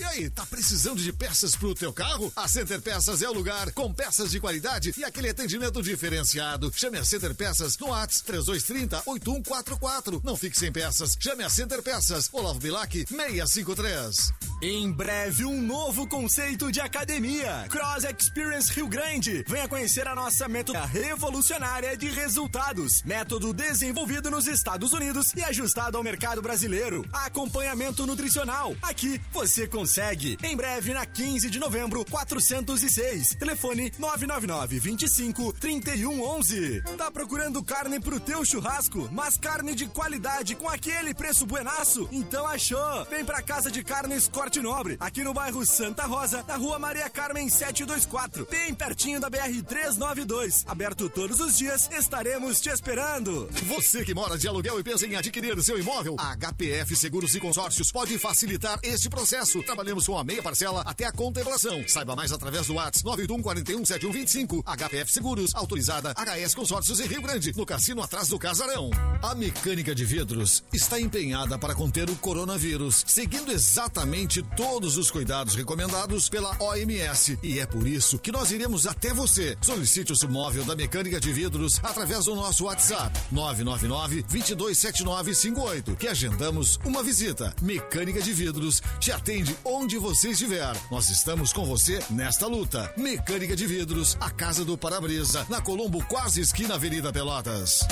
E 0.01 0.03
aí, 0.03 0.29
tá 0.31 0.43
precisando 0.47 0.99
de 0.99 1.13
peças 1.13 1.55
pro 1.55 1.75
teu 1.75 1.93
carro? 1.93 2.33
A 2.35 2.47
Center 2.47 2.81
Peças 2.81 3.21
é 3.21 3.29
o 3.29 3.33
lugar, 3.33 3.71
com 3.71 3.93
peças 3.93 4.31
de 4.31 4.39
qualidade 4.39 4.91
e 4.97 5.03
aquele 5.03 5.29
atendimento 5.29 5.79
diferenciado. 5.79 6.71
Chame 6.75 6.97
a 6.97 7.05
Center 7.05 7.35
Peças 7.35 7.77
no 7.77 7.93
ATS 7.93 8.21
3230 8.21 9.03
8144. 9.05 10.19
Não 10.23 10.35
fique 10.35 10.57
sem 10.57 10.71
peças. 10.71 11.15
Chame 11.19 11.43
a 11.43 11.49
Center 11.51 11.83
Peças. 11.83 12.29
Olavo 12.33 12.59
Bilac 12.59 13.05
653. 13.07 14.33
Em 14.63 14.91
breve, 14.91 15.45
um 15.45 15.61
novo 15.61 16.07
conceito 16.07 16.71
de 16.71 16.81
academia. 16.81 17.67
Cross 17.69 18.05
Experience 18.05 18.73
Rio 18.73 18.87
Grande. 18.87 19.45
Venha 19.47 19.67
conhecer 19.67 20.07
a 20.07 20.15
nossa 20.15 20.47
método 20.47 20.79
revolucionária 20.79 21.95
de 21.95 22.07
resultados. 22.07 23.03
Método 23.03 23.53
desenvolvido 23.53 24.31
nos 24.31 24.47
Estados 24.47 24.93
Unidos 24.93 25.31
e 25.35 25.43
ajustado 25.43 25.95
ao 25.95 26.03
mercado 26.03 26.41
brasileiro. 26.41 27.05
Acompanhamento 27.13 28.07
nutricional. 28.07 28.75
Aqui 28.81 29.21
você 29.31 29.67
consegue 29.67 29.90
consegue. 29.91 30.37
Em 30.41 30.55
breve, 30.55 30.93
na 30.93 31.05
15 31.05 31.49
de 31.49 31.59
novembro, 31.59 32.05
406. 32.05 33.35
Telefone 33.35 33.91
999 33.99 34.79
25 34.79 35.53
3111. 35.53 36.81
Tá 36.97 37.11
procurando 37.11 37.61
carne 37.61 37.99
pro 37.99 38.17
teu 38.17 38.45
churrasco, 38.45 39.09
mas 39.11 39.35
carne 39.35 39.75
de 39.75 39.87
qualidade 39.87 40.55
com 40.55 40.69
aquele 40.69 41.13
preço 41.13 41.45
buenaço? 41.45 42.07
Então 42.09 42.47
achou. 42.47 43.05
Vem 43.09 43.25
pra 43.25 43.41
Casa 43.41 43.69
de 43.69 43.83
Carnes 43.83 44.29
Corte 44.29 44.61
Nobre, 44.61 44.95
aqui 44.97 45.25
no 45.25 45.33
bairro 45.33 45.65
Santa 45.65 46.05
Rosa, 46.05 46.41
na 46.47 46.55
rua 46.55 46.79
Maria 46.79 47.09
Carmen 47.09 47.49
724, 47.49 48.47
bem 48.49 48.73
pertinho 48.73 49.19
da 49.19 49.29
BR 49.29 49.61
392. 49.67 50.63
Aberto 50.67 51.09
todos 51.09 51.41
os 51.41 51.57
dias, 51.57 51.89
estaremos 51.91 52.61
te 52.61 52.69
esperando. 52.69 53.49
Você 53.63 54.05
que 54.05 54.13
mora 54.13 54.37
de 54.37 54.47
aluguel 54.47 54.79
e 54.79 54.83
pensa 54.83 55.05
em 55.05 55.17
adquirir 55.17 55.61
seu 55.61 55.77
imóvel, 55.77 56.15
a 56.17 56.33
HPF 56.37 56.95
Seguros 56.95 57.35
e 57.35 57.41
Consórcios 57.41 57.91
pode 57.91 58.17
facilitar 58.17 58.79
este 58.83 59.09
processo 59.09 59.61
trabalhamos 59.71 60.05
com 60.05 60.17
a 60.17 60.23
meia 60.23 60.43
parcela 60.43 60.81
até 60.85 61.05
a 61.05 61.13
contemplação. 61.13 61.81
Saiba 61.87 62.13
mais 62.13 62.33
através 62.33 62.67
do 62.67 62.73
WhatsApp 62.73 63.05
91 63.05 63.41
41 63.41 63.85
7125. 63.85 64.63
HPF 64.63 65.11
Seguros, 65.13 65.55
autorizada 65.55 66.13
HS 66.13 66.53
Consórcios 66.53 66.99
em 66.99 67.07
Rio 67.07 67.21
Grande, 67.21 67.53
no 67.55 67.65
cassino 67.65 68.03
atrás 68.03 68.27
do 68.27 68.37
Casarão. 68.37 68.89
A 69.21 69.33
mecânica 69.33 69.95
de 69.95 70.03
vidros 70.03 70.61
está 70.73 70.99
empenhada 70.99 71.57
para 71.57 71.73
conter 71.73 72.09
o 72.09 72.15
coronavírus, 72.17 73.05
seguindo 73.07 73.49
exatamente 73.49 74.43
todos 74.57 74.97
os 74.97 75.09
cuidados 75.09 75.55
recomendados 75.55 76.27
pela 76.27 76.53
OMS. 76.61 77.39
E 77.41 77.59
é 77.59 77.65
por 77.65 77.87
isso 77.87 78.19
que 78.19 78.31
nós 78.31 78.51
iremos 78.51 78.85
até 78.85 79.13
você. 79.13 79.57
Solicite 79.61 80.11
o 80.11 80.17
seu 80.17 80.29
móvel 80.29 80.65
da 80.65 80.75
mecânica 80.75 81.17
de 81.17 81.31
vidros 81.31 81.79
através 81.81 82.25
do 82.25 82.35
nosso 82.35 82.65
WhatsApp 82.65 83.17
999 83.31 84.23
227958, 84.23 85.95
que 85.95 86.09
agendamos 86.09 86.77
uma 86.83 87.01
visita. 87.01 87.55
Mecânica 87.61 88.21
de 88.21 88.33
vidros 88.33 88.81
te 88.99 89.13
atende 89.13 89.55
onde 89.63 89.97
você 89.97 90.29
estiver. 90.29 90.75
Nós 90.89 91.09
estamos 91.09 91.53
com 91.53 91.65
você 91.65 91.99
nesta 92.09 92.47
luta. 92.47 92.91
Mecânica 92.97 93.55
de 93.55 93.65
Vidros, 93.65 94.17
a 94.19 94.29
Casa 94.29 94.63
do 94.65 94.77
Parabrisa, 94.77 95.45
na 95.49 95.61
Colombo, 95.61 96.03
quase 96.05 96.41
esquina 96.41 96.75
Avenida 96.75 97.11
Pelotas. 97.11 97.85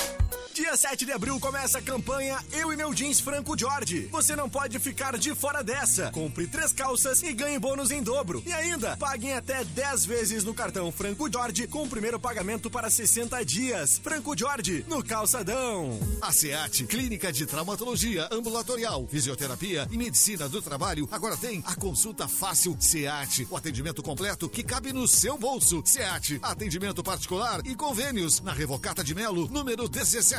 Dia 0.53 0.75
7 0.75 1.05
de 1.05 1.11
abril 1.11 1.39
começa 1.39 1.77
a 1.77 1.81
campanha 1.81 2.37
Eu 2.51 2.73
e 2.73 2.75
Meu 2.75 2.93
Jeans 2.93 3.19
Franco 3.19 3.57
Jorge. 3.57 4.07
Você 4.11 4.35
não 4.35 4.49
pode 4.49 4.77
ficar 4.79 5.17
de 5.17 5.33
fora 5.33 5.63
dessa. 5.63 6.11
Compre 6.11 6.47
três 6.47 6.73
calças 6.73 7.21
e 7.23 7.31
ganhe 7.33 7.57
bônus 7.59 7.91
em 7.91 8.01
dobro. 8.01 8.43
E 8.45 8.51
ainda, 8.51 8.97
paguem 8.97 9.33
até 9.33 9.63
10 9.63 10.05
vezes 10.05 10.43
no 10.43 10.53
cartão 10.53 10.91
Franco 10.91 11.31
Jorge 11.31 11.67
com 11.67 11.83
o 11.83 11.87
primeiro 11.87 12.19
pagamento 12.19 12.69
para 12.69 12.89
60 12.89 13.45
dias. 13.45 13.99
Franco 14.03 14.37
Jorge, 14.37 14.83
no 14.87 15.03
Calçadão. 15.03 15.97
A 16.21 16.31
SEAT, 16.33 16.85
Clínica 16.85 17.31
de 17.31 17.45
Traumatologia 17.45 18.27
Ambulatorial, 18.31 19.07
Fisioterapia 19.07 19.87
e 19.91 19.97
Medicina 19.97 20.49
do 20.49 20.61
Trabalho, 20.61 21.07
agora 21.11 21.37
tem 21.37 21.63
a 21.65 21.75
consulta 21.75 22.27
fácil 22.27 22.75
SEAT. 22.79 23.47
O 23.49 23.55
atendimento 23.55 24.03
completo 24.03 24.49
que 24.49 24.63
cabe 24.63 24.91
no 24.91 25.07
seu 25.07 25.37
bolso. 25.37 25.81
SEAT, 25.85 26.39
atendimento 26.41 27.03
particular 27.03 27.61
e 27.65 27.75
convênios 27.75 28.41
na 28.41 28.51
Revocata 28.51 29.03
de 29.03 29.15
Melo, 29.15 29.47
número 29.47 29.87
17. 29.87 30.38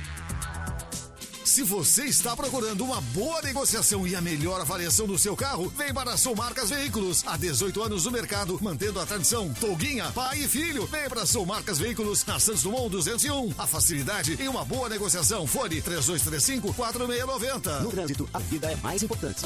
Se 1.51 1.63
você 1.63 2.05
está 2.05 2.33
procurando 2.33 2.85
uma 2.85 3.01
boa 3.01 3.41
negociação 3.41 4.07
e 4.07 4.15
a 4.15 4.21
melhor 4.21 4.61
avaliação 4.61 5.05
do 5.05 5.19
seu 5.19 5.35
carro, 5.35 5.67
vem 5.75 5.93
para 5.93 6.13
a 6.13 6.15
Marcas 6.33 6.69
Veículos. 6.69 7.25
Há 7.27 7.35
18 7.35 7.83
anos 7.83 8.05
no 8.05 8.11
mercado, 8.11 8.57
mantendo 8.61 9.01
a 9.01 9.05
tradição. 9.05 9.53
Toguinha, 9.55 10.09
pai 10.13 10.39
e 10.39 10.47
filho. 10.47 10.85
Vem 10.85 11.09
para 11.09 11.23
a 11.23 11.45
Marcas 11.45 11.77
Veículos, 11.77 12.25
na 12.25 12.39
Santos 12.39 12.63
Dumont 12.63 12.89
201. 12.91 13.53
A 13.57 13.67
facilidade 13.67 14.37
e 14.41 14.47
uma 14.47 14.63
boa 14.63 14.87
negociação. 14.87 15.45
Fone 15.45 15.81
3235 15.81 16.73
4690. 16.73 17.79
No 17.81 17.91
trânsito, 17.91 18.29
a 18.33 18.39
vida 18.39 18.71
é 18.71 18.77
mais 18.77 19.03
importante. 19.03 19.45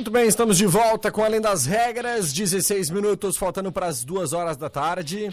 Muito 0.00 0.10
bem, 0.10 0.26
estamos 0.26 0.56
de 0.56 0.64
volta 0.64 1.12
com 1.12 1.22
Além 1.22 1.42
das 1.42 1.66
Regras, 1.66 2.32
16 2.32 2.88
minutos, 2.88 3.36
faltando 3.36 3.70
para 3.70 3.84
as 3.84 4.02
duas 4.02 4.32
horas 4.32 4.56
da 4.56 4.70
tarde. 4.70 5.28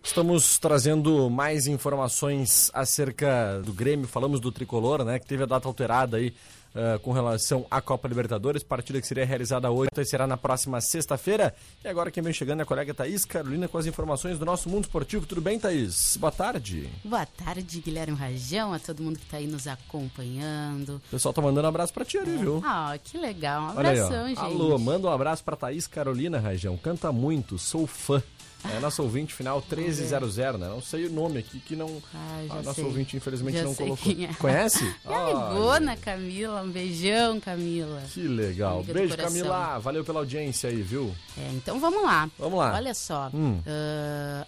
Estamos 0.00 0.56
trazendo 0.56 1.28
mais 1.28 1.66
informações 1.66 2.70
acerca 2.72 3.60
do 3.64 3.72
Grêmio, 3.72 4.06
falamos 4.06 4.38
do 4.38 4.52
Tricolor, 4.52 5.04
né, 5.04 5.18
que 5.18 5.26
teve 5.26 5.42
a 5.42 5.46
data 5.46 5.66
alterada 5.66 6.18
aí 6.18 6.32
uh, 6.74 6.98
com 7.00 7.12
relação 7.12 7.66
à 7.70 7.80
Copa 7.80 8.08
Libertadores, 8.08 8.62
partida 8.62 9.00
que 9.00 9.06
seria 9.06 9.24
realizada 9.24 9.70
hoje 9.70 9.90
e 9.96 10.04
será 10.04 10.26
na 10.26 10.36
próxima 10.36 10.80
sexta-feira. 10.80 11.54
E 11.84 11.88
agora 11.88 12.10
quem 12.10 12.22
vem 12.22 12.32
chegando 12.32 12.60
é 12.60 12.62
a 12.62 12.66
colega 12.66 12.94
Thaís 12.94 13.24
Carolina 13.24 13.68
com 13.68 13.78
as 13.78 13.86
informações 13.86 14.38
do 14.38 14.44
nosso 14.44 14.68
mundo 14.68 14.84
esportivo. 14.84 15.26
Tudo 15.26 15.40
bem, 15.40 15.58
Thaís? 15.58 16.16
Boa 16.16 16.32
tarde. 16.32 16.88
Boa 17.04 17.26
tarde, 17.26 17.80
Guilherme 17.80 18.16
Rajão, 18.16 18.72
a 18.72 18.78
todo 18.78 19.02
mundo 19.02 19.18
que 19.18 19.24
está 19.24 19.36
aí 19.36 19.46
nos 19.46 19.66
acompanhando. 19.66 20.96
O 20.96 21.10
pessoal 21.10 21.32
tá 21.32 21.42
mandando 21.42 21.66
um 21.66 21.70
abraço 21.70 21.92
pra 21.92 22.04
ti 22.04 22.18
ali, 22.18 22.36
viu? 22.36 22.62
Ah, 22.64 22.96
que 23.02 23.18
legal. 23.18 23.62
Um 23.62 23.70
aí, 23.70 23.78
abração, 23.78 24.24
ó. 24.24 24.28
gente. 24.28 24.38
Alô, 24.38 24.78
manda 24.78 25.08
um 25.08 25.12
abraço 25.12 25.44
pra 25.44 25.56
Thaís 25.56 25.86
Carolina 25.86 26.38
Rajão. 26.38 26.76
Canta 26.76 27.12
muito, 27.12 27.58
sou 27.58 27.86
fã. 27.86 28.22
É 28.64 28.78
nosso 28.78 29.02
ouvinte 29.02 29.32
final 29.32 29.58
1300, 29.60 30.36
né? 30.58 30.68
Não 30.68 30.82
sei 30.82 31.06
o 31.06 31.10
nome 31.10 31.38
aqui 31.38 31.58
que 31.60 31.74
não. 31.74 32.02
Ah, 32.14 32.40
a 32.50 32.54
nosso 32.62 32.74
sei. 32.74 32.84
ouvinte 32.84 33.16
infelizmente 33.16 33.56
Já 33.58 33.64
não 33.64 33.74
colocou. 33.74 34.12
é. 34.12 34.34
Conhece? 34.34 34.84
É 35.04 35.14
a 35.14 35.26
amigona, 35.48 35.96
Camila. 35.96 36.62
Um 36.62 36.70
beijão, 36.70 37.40
Camila. 37.40 38.02
Que 38.12 38.20
legal. 38.28 38.78
Amiga 38.80 38.92
Beijo. 38.92 39.16
Camila. 39.16 39.78
Valeu 39.78 40.04
pela 40.04 40.20
audiência 40.20 40.68
aí, 40.68 40.82
viu? 40.82 41.14
É, 41.38 41.50
então 41.54 41.80
vamos 41.80 42.02
lá. 42.02 42.30
Vamos 42.38 42.58
lá. 42.58 42.74
Olha 42.74 42.92
só, 42.94 43.30
Hum. 43.32 43.62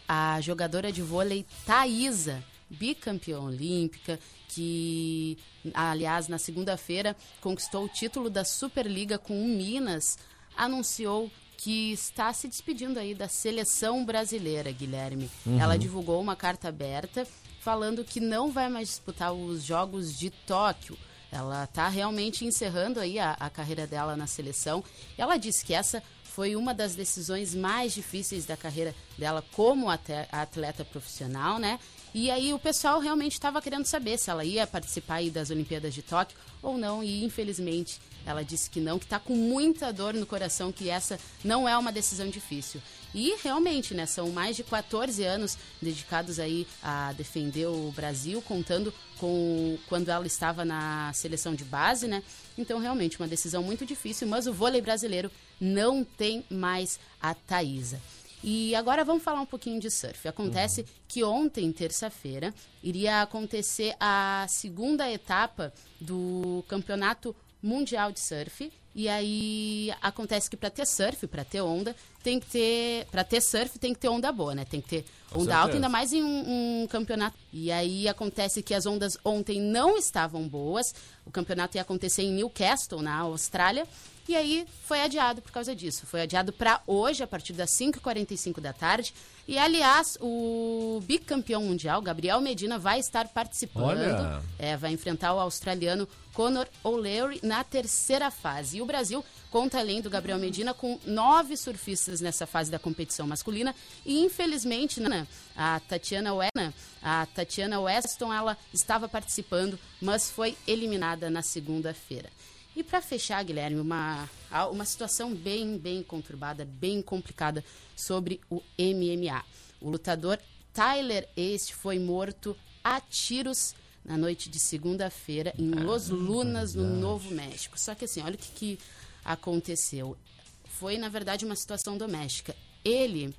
ah, 0.09 0.35
a 0.37 0.41
jogadora 0.41 0.93
de 0.93 1.01
vôlei 1.03 1.47
Thaísa, 1.67 2.43
bicampeã 2.71 3.39
olímpica, 3.41 4.19
que, 4.49 5.39
aliás, 5.73 6.29
na 6.29 6.39
segunda-feira 6.39 7.17
conquistou 7.41 7.85
o 7.85 7.89
título 7.89 8.29
da 8.29 8.45
Superliga 8.45 9.19
com 9.19 9.43
o 9.43 9.49
Minas, 9.49 10.19
anunciou 10.57 11.31
que 11.63 11.93
está 11.93 12.33
se 12.33 12.49
despedindo 12.49 12.99
aí 12.99 13.15
da 13.15 13.29
seleção 13.29 14.05
brasileira, 14.05 14.73
Guilherme. 14.73 15.31
Ela 15.61 15.79
divulgou 15.79 16.21
uma 16.21 16.35
carta 16.35 16.69
aberta 16.69 17.25
falando 17.61 18.03
que 18.05 18.19
não 18.19 18.51
vai 18.51 18.69
mais 18.69 18.89
disputar 18.89 19.33
os 19.33 19.63
Jogos 19.63 20.19
de 20.19 20.29
Tóquio. 20.29 20.99
Ela 21.31 21.63
está 21.63 21.89
realmente 21.89 22.45
encerrando 22.45 22.99
aí 22.99 23.17
a, 23.21 23.37
a 23.39 23.49
carreira 23.49 23.87
dela 23.87 24.17
na 24.17 24.27
seleção. 24.27 24.83
Ela 25.17 25.37
disse 25.37 25.65
que 25.65 25.73
essa 25.73 26.03
foi 26.25 26.57
uma 26.57 26.75
das 26.75 26.97
decisões 26.97 27.55
mais 27.55 27.93
difíceis 27.95 28.45
da 28.45 28.57
carreira 28.57 28.93
dela 29.17 29.45
como 29.53 29.87
atleta 29.89 30.85
profissional, 30.85 31.61
né? 31.61 31.79
E 32.13 32.29
aí 32.29 32.53
o 32.53 32.59
pessoal 32.59 32.99
realmente 32.99 33.35
estava 33.35 33.63
querendo 33.63 33.87
saber 33.87 34.19
se 34.19 34.31
ela 34.31 34.45
ia 34.45 34.67
participar 34.67 35.17
aí 35.17 35.31
das 35.31 35.51
Olimpíadas 35.51 35.95
de 35.95 36.03
Tóquio 36.03 36.37
ou 36.63 36.79
não, 36.79 37.03
e 37.03 37.25
infelizmente 37.25 38.01
ela 38.25 38.45
disse 38.45 38.71
que 38.71 38.81
não, 38.81 38.99
que 38.99 39.05
está 39.05 39.19
com 39.19 39.35
muita 39.35 39.93
dor 39.93 40.15
no 40.15 40.25
coração, 40.25 40.71
que 40.71 40.89
essa 40.89 41.19
não 41.45 41.69
é 41.69 41.77
uma 41.77 41.91
decisão 41.91 42.29
difícil. 42.29 42.81
E 43.15 43.37
realmente, 43.43 43.95
né, 43.95 44.07
são 44.07 44.31
mais 44.31 44.57
de 44.57 44.65
14 44.65 45.23
anos 45.25 45.59
dedicados 45.81 46.39
aí 46.39 46.67
a 46.83 47.13
defender 47.13 47.67
o 47.67 47.93
Brasil, 47.93 48.41
contando 48.41 48.95
com 49.19 49.77
quando 49.89 50.09
ela 50.09 50.27
estava 50.27 50.65
na 50.65 51.13
seleção 51.13 51.55
de 51.55 51.65
base, 51.65 52.09
né? 52.09 52.23
Então, 52.57 52.79
realmente, 52.79 53.19
uma 53.19 53.29
decisão 53.29 53.63
muito 53.63 53.85
difícil, 53.85 54.27
mas 54.27 54.47
o 54.47 54.53
vôlei 54.53 54.81
brasileiro 54.81 55.31
não 55.61 56.05
tem 56.05 56.45
mais 56.49 56.99
a 57.21 57.35
Thaísa. 57.35 58.01
E 58.43 58.75
agora 58.75 59.05
vamos 59.05 59.23
falar 59.23 59.41
um 59.41 59.47
pouquinho 59.47 59.81
de 59.81 59.91
surf. 59.91 60.27
Acontece 60.27 60.85
que 61.07 61.23
ontem, 61.23 61.71
terça-feira, 61.73 62.53
iria 62.83 63.23
acontecer 63.23 63.95
a 64.01 64.47
segunda 64.49 65.11
etapa 65.11 65.73
do 66.01 66.65
Campeonato 66.67 67.35
Mundial 67.63 68.11
de 68.11 68.21
Surf. 68.21 68.73
E 68.95 69.09
aí 69.09 69.91
acontece 70.03 70.51
que 70.51 70.57
para 70.57 70.69
ter 70.69 70.87
surf, 70.87 71.27
para 71.27 71.45
ter 71.45 71.63
onda, 71.63 71.97
tem 72.23 72.39
que 72.39 72.47
ter, 72.47 73.07
para 73.07 73.25
ter 73.25 73.41
surf 73.41 73.79
tem 73.79 73.95
que 73.95 74.01
ter 74.01 74.09
onda 74.09 74.31
boa, 74.31 74.55
né? 74.55 74.67
Tem 74.67 74.83
que 74.83 74.89
ter 74.89 75.05
onda 75.35 75.57
alta, 75.57 75.75
ainda 75.75 75.89
mais 75.89 76.13
em 76.13 76.23
um, 76.23 76.83
um 76.83 76.87
campeonato. 76.89 77.37
E 77.53 77.73
aí 77.73 78.07
acontece 78.07 78.63
que 78.63 78.75
as 78.75 78.85
ondas 78.85 79.17
ontem 79.25 79.61
não 79.61 79.97
estavam 79.97 80.47
boas. 80.47 80.95
O 81.25 81.31
campeonato 81.31 81.79
ia 81.79 81.83
acontecer 81.83 82.23
em 82.23 82.33
Newcastle, 82.33 83.01
na 83.01 83.17
Austrália. 83.21 83.87
E 84.29 84.37
aí 84.37 84.67
foi 84.85 85.01
adiado 85.01 85.43
por 85.43 85.51
causa 85.51 85.75
disso. 85.75 86.07
Foi 86.07 86.23
adiado 86.23 86.53
para 86.53 86.81
hoje, 86.87 87.23
a 87.23 87.27
partir 87.27 87.53
das 87.53 87.71
5h45 87.71 88.61
da 88.61 88.73
tarde. 88.73 89.13
E, 89.47 89.59
aliás, 89.59 90.17
o 90.21 91.01
bicampeão 91.05 91.65
mundial, 91.65 92.01
Gabriel 92.01 92.41
Medina, 92.41 92.79
vai 92.79 93.01
estar 93.01 93.27
participando. 93.29 93.99
Olha! 93.99 94.43
É, 94.59 94.77
vai 94.77 94.93
enfrentar 94.93 95.35
o 95.35 95.41
australiano 95.41 96.09
Conor 96.33 96.69
O'Leary 96.85 97.41
na 97.43 97.65
terceira 97.65 98.31
fase. 98.31 98.79
E 98.79 98.83
o 98.83 98.87
Brasil 98.87 99.25
conta, 99.51 99.79
além 99.79 100.01
do 100.01 100.09
Gabriel 100.09 100.39
Medina, 100.39 100.73
com 100.73 100.99
nove 101.05 101.57
surfistas 101.57 102.21
nessa 102.21 102.47
fase 102.47 102.71
da 102.71 102.79
competição 102.79 103.27
masculina. 103.27 103.75
E, 104.07 104.21
infelizmente, 104.21 105.01
né, 105.01 105.27
a 105.57 105.81
Tatiana 105.81 106.33
Weston, 106.33 106.73
a 107.03 107.27
Tatiana 107.27 107.81
Weston, 107.81 108.33
ela 108.33 108.57
estava 108.73 109.09
participando, 109.09 109.77
mas 110.01 110.31
foi 110.31 110.57
eliminada 110.69 111.29
na 111.29 111.43
segunda-feira. 111.43 112.31
E 112.75 112.83
para 112.83 113.03
fechar, 113.03 113.45
Guilherme, 113.45 113.81
uma, 113.81 114.29
uma 114.71 114.85
situação 114.85 115.35
bem, 115.35 115.77
bem 115.77 116.03
conturbada, 116.03 116.65
bem 116.65 117.03
complicada 117.03 117.63
sobre 117.95 118.41
o 118.49 118.63
MMA. 118.79 119.45
O 119.81 119.91
lutador 119.91 120.39
Tyler 120.73 121.29
Este 121.37 121.75
foi 121.75 121.99
morto 121.99 122.57
a 122.83 123.01
tiros 123.01 123.75
na 124.05 124.17
noite 124.17 124.49
de 124.49 124.59
segunda-feira 124.59 125.55
em 125.59 125.71
Los 125.71 126.09
Lunas, 126.09 126.75
no 126.75 126.85
Novo 126.85 127.33
México. 127.33 127.79
Só 127.79 127.95
que 127.95 128.07
assim, 128.07 128.23
olha 128.23 128.35
o 128.35 128.39
que, 128.39 128.51
que 128.53 128.79
aconteceu. 129.25 130.17
Foi, 130.65 130.97
na 130.97 131.09
verdade, 131.09 131.45
uma 131.45 131.55
situação 131.55 131.99
doméstica. 131.99 132.57
Ele 132.85 133.35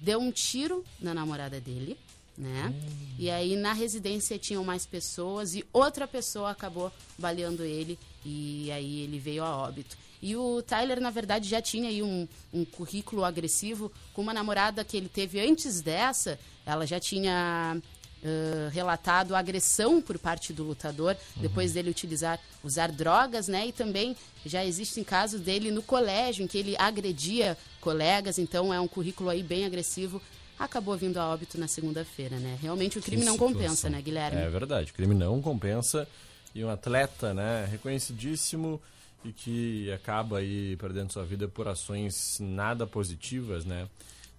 deu 0.00 0.20
um 0.20 0.30
tiro 0.30 0.84
na 1.00 1.12
namorada 1.12 1.60
dele, 1.60 1.98
né? 2.36 2.74
E 3.18 3.30
aí 3.30 3.56
na 3.56 3.72
residência 3.72 4.38
tinham 4.38 4.64
mais 4.64 4.86
pessoas 4.86 5.54
e 5.54 5.64
outra 5.72 6.06
pessoa 6.06 6.50
acabou 6.50 6.90
baleando 7.18 7.64
ele 7.64 7.98
e 8.24 8.70
aí 8.72 9.00
ele 9.00 9.18
veio 9.18 9.44
a 9.44 9.56
óbito. 9.56 9.96
E 10.20 10.36
o 10.36 10.62
Tyler, 10.62 11.00
na 11.00 11.10
verdade, 11.10 11.48
já 11.48 11.60
tinha 11.60 11.88
aí 11.88 12.00
um, 12.00 12.28
um 12.52 12.64
currículo 12.64 13.24
agressivo 13.24 13.90
com 14.14 14.22
uma 14.22 14.32
namorada 14.32 14.84
que 14.84 14.96
ele 14.96 15.08
teve 15.08 15.40
antes 15.40 15.80
dessa. 15.80 16.38
Ela 16.64 16.86
já 16.86 17.00
tinha 17.00 17.76
ãh, 18.24 18.68
relatado 18.70 19.34
agressão 19.34 20.00
por 20.00 20.16
parte 20.16 20.52
do 20.52 20.62
lutador 20.62 21.16
depois 21.36 21.72
dele 21.72 21.90
utilizar 21.90 22.38
usar 22.62 22.92
drogas, 22.92 23.48
né? 23.48 23.66
E 23.66 23.72
também 23.72 24.16
já 24.46 24.64
existem 24.64 25.02
casos 25.02 25.40
dele 25.40 25.72
no 25.72 25.82
colégio 25.82 26.44
em 26.44 26.46
que 26.46 26.56
ele 26.56 26.76
agredia 26.78 27.58
colegas. 27.80 28.38
Então 28.38 28.72
é 28.72 28.80
um 28.80 28.86
currículo 28.86 29.28
aí 29.28 29.42
bem 29.42 29.64
agressivo. 29.64 30.22
Acabou 30.62 30.96
vindo 30.96 31.18
a 31.18 31.28
óbito 31.28 31.58
na 31.58 31.66
segunda-feira, 31.66 32.38
né? 32.38 32.56
Realmente 32.62 32.96
o 32.96 33.02
crime 33.02 33.24
não 33.24 33.32
situação. 33.32 33.54
compensa, 33.54 33.90
né, 33.90 34.00
Guilherme? 34.00 34.40
É 34.40 34.48
verdade, 34.48 34.92
o 34.92 34.94
crime 34.94 35.12
não 35.12 35.42
compensa. 35.42 36.06
E 36.54 36.64
um 36.64 36.70
atleta, 36.70 37.34
né, 37.34 37.66
reconhecidíssimo 37.68 38.80
e 39.24 39.32
que 39.32 39.90
acaba 39.90 40.38
aí 40.38 40.76
perdendo 40.76 41.12
sua 41.12 41.24
vida 41.24 41.48
por 41.48 41.66
ações 41.66 42.38
nada 42.40 42.86
positivas, 42.86 43.64
né? 43.64 43.88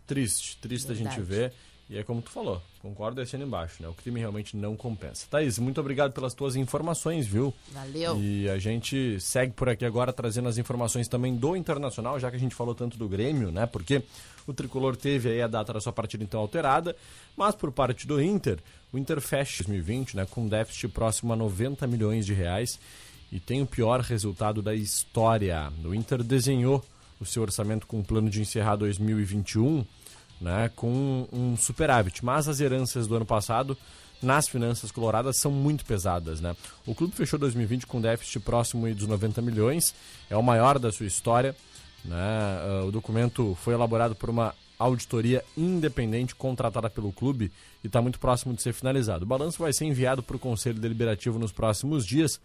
Triste, 0.07 0.57
triste 0.62 0.89
a 0.91 0.95
gente 0.95 1.19
Verdade. 1.19 1.23
ver. 1.23 1.53
E 1.89 1.97
é 1.97 2.03
como 2.03 2.21
tu 2.21 2.31
falou, 2.31 2.61
concordo 2.81 3.21
descendo 3.21 3.43
embaixo, 3.43 3.83
né? 3.83 3.89
O 3.89 3.93
crime 3.93 4.19
realmente 4.19 4.55
não 4.55 4.75
compensa. 4.75 5.27
Thaís, 5.29 5.59
muito 5.59 5.79
obrigado 5.81 6.13
pelas 6.13 6.33
tuas 6.33 6.55
informações, 6.55 7.27
viu? 7.27 7.53
Valeu. 7.71 8.17
E 8.19 8.49
a 8.49 8.57
gente 8.57 9.19
segue 9.19 9.51
por 9.51 9.67
aqui 9.67 9.85
agora 9.85 10.13
trazendo 10.13 10.47
as 10.47 10.57
informações 10.57 11.07
também 11.07 11.35
do 11.35 11.55
Internacional, 11.55 12.19
já 12.19 12.29
que 12.29 12.37
a 12.37 12.39
gente 12.39 12.55
falou 12.55 12.73
tanto 12.73 12.97
do 12.97 13.07
Grêmio, 13.07 13.51
né? 13.51 13.65
Porque 13.65 14.01
o 14.47 14.53
Tricolor 14.53 14.95
teve 14.95 15.29
aí 15.29 15.41
a 15.41 15.47
data 15.47 15.73
da 15.73 15.81
sua 15.81 15.93
partida 15.93 16.23
então 16.23 16.39
alterada, 16.39 16.95
mas 17.35 17.53
por 17.53 17.71
parte 17.71 18.07
do 18.07 18.21
Inter, 18.21 18.59
o 18.91 18.97
Inter 18.97 19.19
fecha 19.21 19.63
2020, 19.63 20.15
né, 20.17 20.25
com 20.25 20.43
um 20.43 20.47
déficit 20.47 20.87
próximo 20.89 21.33
a 21.33 21.35
90 21.35 21.85
milhões 21.87 22.25
de 22.25 22.33
reais 22.33 22.79
e 23.31 23.39
tem 23.39 23.61
o 23.61 23.65
pior 23.65 23.99
resultado 24.01 24.61
da 24.61 24.73
história. 24.75 25.71
O 25.83 25.93
Inter 25.93 26.23
desenhou 26.23 26.83
o 27.19 27.25
seu 27.25 27.41
orçamento 27.41 27.87
com 27.87 27.99
um 27.99 28.03
plano 28.03 28.29
de 28.29 28.41
encerrar 28.41 28.75
2021 28.75 29.85
né, 30.43 30.69
com 30.75 31.25
um 31.32 31.56
superávit, 31.56 32.23
mas 32.23 32.49
as 32.49 32.60
heranças 32.60 33.08
do 33.08 33.15
ano 33.15 33.25
passado 33.25 33.77
nas 34.21 34.47
finanças 34.47 34.91
coloradas 34.91 35.38
são 35.38 35.51
muito 35.51 35.86
pesadas, 35.86 36.39
né? 36.39 36.56
O 36.86 36.93
clube 36.93 37.15
fechou 37.15 37.38
2020 37.38 37.88
com 37.88 37.99
déficit 37.99 38.39
próximo 38.39 38.93
dos 38.93 39.08
90 39.08 39.41
milhões, 39.41 39.93
é 40.29 40.38
o 40.38 40.43
maior 40.43 40.79
da 40.79 40.91
sua 40.91 41.06
história, 41.06 41.56
né? 42.06 42.15
Ah, 42.15 42.84
O 42.86 42.91
documento 42.91 43.58
foi 43.62 43.73
elaborado 43.73 44.15
por 44.15 44.29
uma 44.29 44.53
auditoria 44.79 45.43
independente 45.58 46.36
contratada 46.36 46.89
pelo 46.89 47.12
clube 47.12 47.51
e 47.84 47.88
está 47.88 48.01
muito 48.01 48.19
próximo 48.19 48.53
de 48.53 48.62
ser 48.62 48.73
finalizado. 48.73 49.23
O 49.23 49.27
balanço 49.27 49.60
vai 49.60 49.71
ser 49.71 49.86
enviado 49.86 50.21
para 50.23 50.36
o 50.36 50.39
Conselho 50.39 50.79
Deliberativo 50.79 51.39
nos 51.39 51.51
próximos 51.51 52.06
dias 52.06 52.39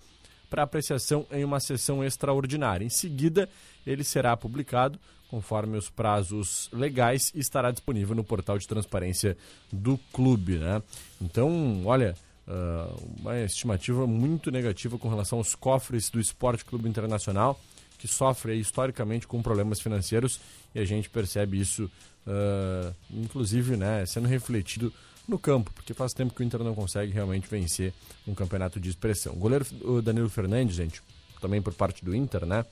para 0.49 0.63
apreciação 0.63 1.27
em 1.31 1.45
uma 1.45 1.61
sessão 1.61 2.03
extraordinária. 2.03 2.85
Em 2.85 2.91
seguida, 2.91 3.49
ele 3.87 4.05
será 4.05 4.37
publicado 4.37 4.99
conforme 5.29 5.77
os 5.77 5.91
prazos 5.91 6.71
legais 6.73 7.31
e 7.35 7.41
estará 7.41 7.71
disponível 7.71 8.15
no 8.15 8.25
portal 8.25 8.59
de 8.59 8.67
transparência 8.67 9.37
do 9.71 9.99
clube, 10.13 10.59
né? 10.59 10.83
Então, 11.21 11.85
olha, 11.85 12.17
ah, 12.51 12.91
uma 13.21 13.39
estimativa 13.41 14.07
muito 14.07 14.51
negativa 14.51 14.99
com 14.99 15.09
relação 15.09 15.37
aos 15.37 15.55
cofres 15.55 16.09
do 16.09 16.19
Esporte 16.19 16.65
Clube 16.65 16.89
Internacional, 16.89 17.61
que 17.99 18.09
sofre 18.09 18.55
historicamente 18.55 19.27
com 19.27 19.43
problemas 19.43 19.81
financeiros 19.81 20.41
e 20.75 20.79
a 20.79 20.85
gente 20.85 21.11
percebe 21.11 21.61
isso, 21.61 21.91
uh, 22.27 22.95
inclusive, 23.11 23.77
né, 23.77 24.07
sendo 24.07 24.29
refletido 24.29 24.93
no 25.29 25.38
campo, 25.38 25.71
porque 25.75 25.93
faz 25.93 26.14
tempo 26.14 26.35
que 26.35 26.43
o 26.43 26.45
Inter 26.45 26.64
não 26.64 26.75
consegue 26.75 27.12
realmente 27.12 27.49
vencer 27.49 27.93
um 28.27 28.35
campeonato 28.35 28.81
de 28.81 28.88
expressão. 28.88 29.35
O 29.35 29.37
goleiro 29.37 29.67
o 29.83 30.01
Danilo 30.01 30.31
Fernandes, 30.31 30.75
gente, 30.75 31.03
também 31.41 31.61
por 31.61 31.75
parte 31.75 32.05
do 32.05 32.14
Inter, 32.14 32.47
né, 32.47 32.64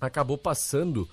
acabou 0.00 0.38
passando 0.38 1.08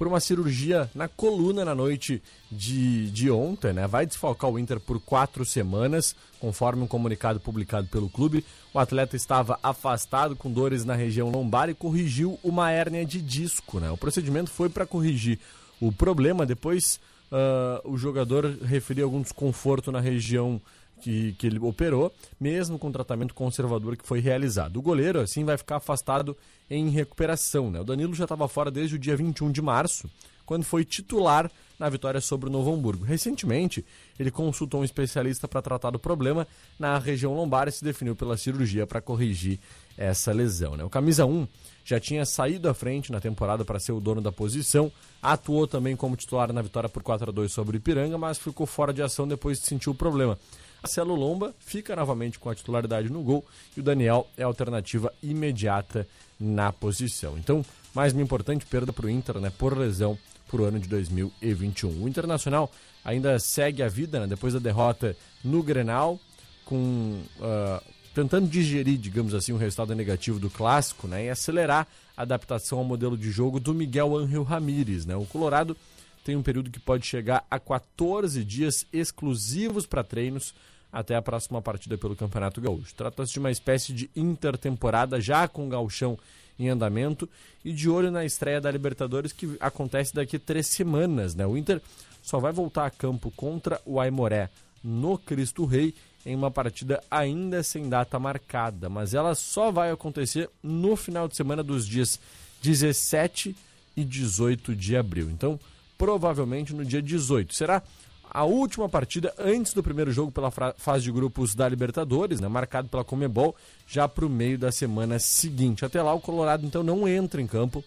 por 0.00 0.06
uma 0.06 0.18
cirurgia 0.18 0.90
na 0.94 1.08
coluna 1.08 1.62
na 1.62 1.74
noite 1.74 2.22
de, 2.50 3.10
de 3.10 3.30
ontem, 3.30 3.74
né? 3.74 3.86
Vai 3.86 4.06
desfalcar 4.06 4.50
o 4.50 4.58
Inter 4.58 4.80
por 4.80 4.98
quatro 4.98 5.44
semanas, 5.44 6.16
conforme 6.38 6.82
um 6.82 6.86
comunicado 6.86 7.38
publicado 7.38 7.86
pelo 7.88 8.08
clube. 8.08 8.42
O 8.72 8.78
atleta 8.78 9.14
estava 9.14 9.58
afastado 9.62 10.34
com 10.34 10.50
dores 10.50 10.86
na 10.86 10.94
região 10.94 11.28
lombar 11.28 11.68
e 11.68 11.74
corrigiu 11.74 12.40
uma 12.42 12.70
hérnia 12.70 13.04
de 13.04 13.20
disco, 13.20 13.78
né? 13.78 13.90
O 13.90 13.96
procedimento 13.98 14.48
foi 14.48 14.70
para 14.70 14.86
corrigir 14.86 15.38
o 15.78 15.92
problema. 15.92 16.46
Depois, 16.46 16.98
uh, 17.30 17.90
o 17.90 17.96
jogador 17.96 18.46
referiu 18.62 19.06
algum 19.06 19.22
desconforto 19.22 19.90
na 19.90 20.00
região 20.00 20.60
que, 21.00 21.32
que 21.32 21.46
ele 21.46 21.58
operou, 21.58 22.12
mesmo 22.38 22.78
com 22.78 22.88
o 22.88 22.92
tratamento 22.92 23.34
conservador 23.34 23.96
que 23.96 24.06
foi 24.06 24.20
realizado. 24.20 24.76
O 24.76 24.82
goleiro, 24.82 25.20
assim, 25.20 25.44
vai 25.44 25.56
ficar 25.56 25.76
afastado 25.76 26.36
em 26.68 26.90
recuperação. 26.90 27.70
Né? 27.70 27.80
O 27.80 27.84
Danilo 27.84 28.14
já 28.14 28.24
estava 28.24 28.46
fora 28.46 28.70
desde 28.70 28.96
o 28.96 28.98
dia 28.98 29.16
21 29.16 29.50
de 29.50 29.62
março, 29.62 30.08
quando 30.44 30.64
foi 30.64 30.84
titular 30.84 31.50
na 31.78 31.88
vitória 31.88 32.20
sobre 32.20 32.48
o 32.48 32.52
Novo 32.52 32.72
Hamburgo. 32.72 33.04
Recentemente, 33.04 33.84
ele 34.18 34.30
consultou 34.30 34.80
um 34.80 34.84
especialista 34.84 35.48
para 35.48 35.62
tratar 35.62 35.90
do 35.90 35.98
problema 35.98 36.46
na 36.78 36.98
região 36.98 37.34
lombar 37.34 37.68
e 37.68 37.72
se 37.72 37.82
definiu 37.82 38.14
pela 38.14 38.36
cirurgia 38.36 38.86
para 38.86 39.00
corrigir 39.00 39.58
essa 39.96 40.32
lesão. 40.32 40.76
Né? 40.76 40.84
O 40.84 40.90
camisa 40.90 41.24
1 41.24 41.48
já 41.90 41.98
tinha 41.98 42.24
saído 42.24 42.68
à 42.68 42.74
frente 42.74 43.10
na 43.10 43.20
temporada 43.20 43.64
para 43.64 43.80
ser 43.80 43.90
o 43.90 44.00
dono 44.00 44.20
da 44.20 44.30
posição, 44.30 44.92
atuou 45.20 45.66
também 45.66 45.96
como 45.96 46.14
titular 46.14 46.52
na 46.52 46.62
vitória 46.62 46.88
por 46.88 47.02
4 47.02 47.30
a 47.30 47.32
2 47.32 47.50
sobre 47.50 47.76
o 47.76 47.78
Ipiranga, 47.78 48.16
mas 48.16 48.38
ficou 48.38 48.64
fora 48.64 48.92
de 48.92 49.02
ação 49.02 49.26
depois 49.26 49.58
de 49.58 49.66
sentir 49.66 49.90
o 49.90 49.94
problema. 49.94 50.38
Marcelo 50.80 51.16
Lomba 51.16 51.52
fica 51.58 51.96
novamente 51.96 52.38
com 52.38 52.48
a 52.48 52.54
titularidade 52.54 53.10
no 53.10 53.22
gol 53.22 53.44
e 53.76 53.80
o 53.80 53.82
Daniel 53.82 54.26
é 54.36 54.44
a 54.44 54.46
alternativa 54.46 55.12
imediata 55.20 56.06
na 56.38 56.72
posição. 56.72 57.36
Então, 57.36 57.64
mais 57.92 58.12
uma 58.12 58.22
importante 58.22 58.64
perda 58.64 58.92
para 58.92 59.06
o 59.06 59.10
Inter, 59.10 59.40
né, 59.40 59.50
por 59.50 59.76
lesão 59.76 60.16
para 60.48 60.62
o 60.62 60.64
ano 60.64 60.78
de 60.78 60.88
2021. 60.88 62.04
O 62.04 62.08
Internacional 62.08 62.70
ainda 63.04 63.36
segue 63.40 63.82
a 63.82 63.88
vida 63.88 64.20
né, 64.20 64.28
depois 64.28 64.54
da 64.54 64.60
derrota 64.60 65.16
no 65.42 65.60
Grenal, 65.60 66.20
com 66.64 67.20
uh, 67.40 67.82
tentando 68.14 68.48
digerir, 68.48 68.98
digamos 68.98 69.34
assim, 69.34 69.52
o 69.52 69.56
resultado 69.56 69.94
negativo 69.94 70.38
do 70.38 70.50
clássico 70.50 71.06
né, 71.06 71.26
e 71.26 71.30
acelerar 71.30 71.86
a 72.16 72.22
adaptação 72.22 72.78
ao 72.78 72.84
modelo 72.84 73.16
de 73.16 73.30
jogo 73.30 73.60
do 73.60 73.72
Miguel 73.72 74.16
Ángel 74.16 74.42
Ramírez. 74.42 75.06
Né? 75.06 75.14
O 75.16 75.24
Colorado 75.24 75.76
tem 76.24 76.36
um 76.36 76.42
período 76.42 76.70
que 76.70 76.80
pode 76.80 77.06
chegar 77.06 77.44
a 77.50 77.58
14 77.58 78.44
dias 78.44 78.86
exclusivos 78.92 79.86
para 79.86 80.04
treinos 80.04 80.54
até 80.92 81.14
a 81.14 81.22
próxima 81.22 81.62
partida 81.62 81.96
pelo 81.96 82.16
Campeonato 82.16 82.60
Gaúcho. 82.60 82.94
Trata-se 82.94 83.32
de 83.32 83.38
uma 83.38 83.50
espécie 83.50 83.92
de 83.92 84.10
intertemporada 84.14 85.20
já 85.20 85.46
com 85.46 85.66
o 85.66 85.68
gauchão 85.68 86.18
em 86.58 86.68
andamento 86.68 87.28
e 87.64 87.72
de 87.72 87.88
olho 87.88 88.10
na 88.10 88.24
estreia 88.24 88.60
da 88.60 88.70
Libertadores 88.70 89.32
que 89.32 89.56
acontece 89.60 90.14
daqui 90.14 90.38
três 90.38 90.66
semanas. 90.66 91.34
Né? 91.34 91.46
O 91.46 91.56
Inter 91.56 91.80
só 92.22 92.38
vai 92.38 92.52
voltar 92.52 92.86
a 92.86 92.90
campo 92.90 93.30
contra 93.34 93.80
o 93.86 93.98
Aimoré 93.98 94.50
no 94.82 95.16
Cristo 95.16 95.64
Rei 95.64 95.94
em 96.24 96.34
uma 96.34 96.50
partida 96.50 97.02
ainda 97.10 97.62
sem 97.62 97.88
data 97.88 98.18
marcada, 98.18 98.88
mas 98.88 99.14
ela 99.14 99.34
só 99.34 99.70
vai 99.70 99.90
acontecer 99.90 100.48
no 100.62 100.96
final 100.96 101.26
de 101.26 101.36
semana 101.36 101.62
dos 101.62 101.86
dias 101.86 102.20
17 102.62 103.56
e 103.96 104.04
18 104.04 104.74
de 104.74 104.96
abril. 104.96 105.30
Então, 105.30 105.58
provavelmente 105.96 106.74
no 106.74 106.84
dia 106.84 107.02
18. 107.02 107.54
Será 107.54 107.82
a 108.30 108.44
última 108.44 108.88
partida 108.88 109.34
antes 109.38 109.74
do 109.74 109.82
primeiro 109.82 110.12
jogo 110.12 110.30
pela 110.30 110.50
fase 110.76 111.04
de 111.04 111.12
grupos 111.12 111.54
da 111.54 111.68
Libertadores, 111.68 112.40
né, 112.40 112.48
marcado 112.48 112.88
pela 112.88 113.04
Comebol, 113.04 113.56
já 113.86 114.06
para 114.06 114.24
o 114.24 114.30
meio 114.30 114.56
da 114.56 114.70
semana 114.70 115.18
seguinte. 115.18 115.84
Até 115.84 116.00
lá, 116.00 116.14
o 116.14 116.20
Colorado 116.20 116.64
então 116.64 116.82
não 116.82 117.08
entra 117.08 117.42
em 117.42 117.46
campo. 117.46 117.84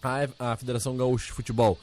A, 0.00 0.52
a 0.52 0.56
Federação 0.56 0.96
Gaúcha 0.96 1.26
de 1.26 1.32
Futebol 1.32 1.76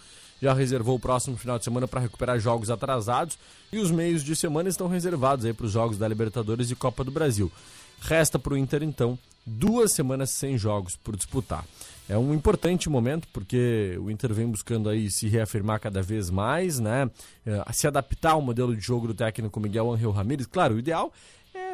já 0.45 0.53
reservou 0.53 0.95
o 0.95 0.99
próximo 0.99 1.35
final 1.35 1.57
de 1.57 1.63
semana 1.63 1.87
para 1.87 1.99
recuperar 1.99 2.39
jogos 2.39 2.69
atrasados 2.69 3.35
e 3.73 3.79
os 3.79 3.89
meios 3.89 4.23
de 4.23 4.35
semana 4.35 4.69
estão 4.69 4.87
reservados 4.87 5.51
para 5.53 5.65
os 5.65 5.71
jogos 5.71 5.97
da 5.97 6.07
Libertadores 6.07 6.69
e 6.69 6.75
Copa 6.75 7.03
do 7.03 7.09
Brasil. 7.09 7.51
Resta 7.99 8.37
para 8.37 8.53
o 8.53 8.57
Inter 8.57 8.83
então 8.83 9.17
duas 9.43 9.93
semanas 9.93 10.29
sem 10.29 10.55
jogos 10.55 10.95
por 10.95 11.15
disputar. 11.15 11.65
É 12.07 12.15
um 12.15 12.31
importante 12.31 12.87
momento 12.87 13.27
porque 13.33 13.97
o 13.99 14.11
Inter 14.11 14.31
vem 14.35 14.47
buscando 14.47 14.87
aí 14.87 15.09
se 15.09 15.27
reafirmar 15.27 15.79
cada 15.79 16.03
vez 16.03 16.29
mais, 16.29 16.79
né? 16.79 17.09
É, 17.43 17.73
se 17.73 17.87
adaptar 17.87 18.33
ao 18.33 18.41
modelo 18.41 18.75
de 18.75 18.81
jogo 18.81 19.07
do 19.07 19.15
técnico 19.15 19.59
Miguel 19.59 19.91
Angel 19.91 20.11
Ramírez. 20.11 20.45
Claro, 20.45 20.75
o 20.75 20.79
ideal 20.79 21.11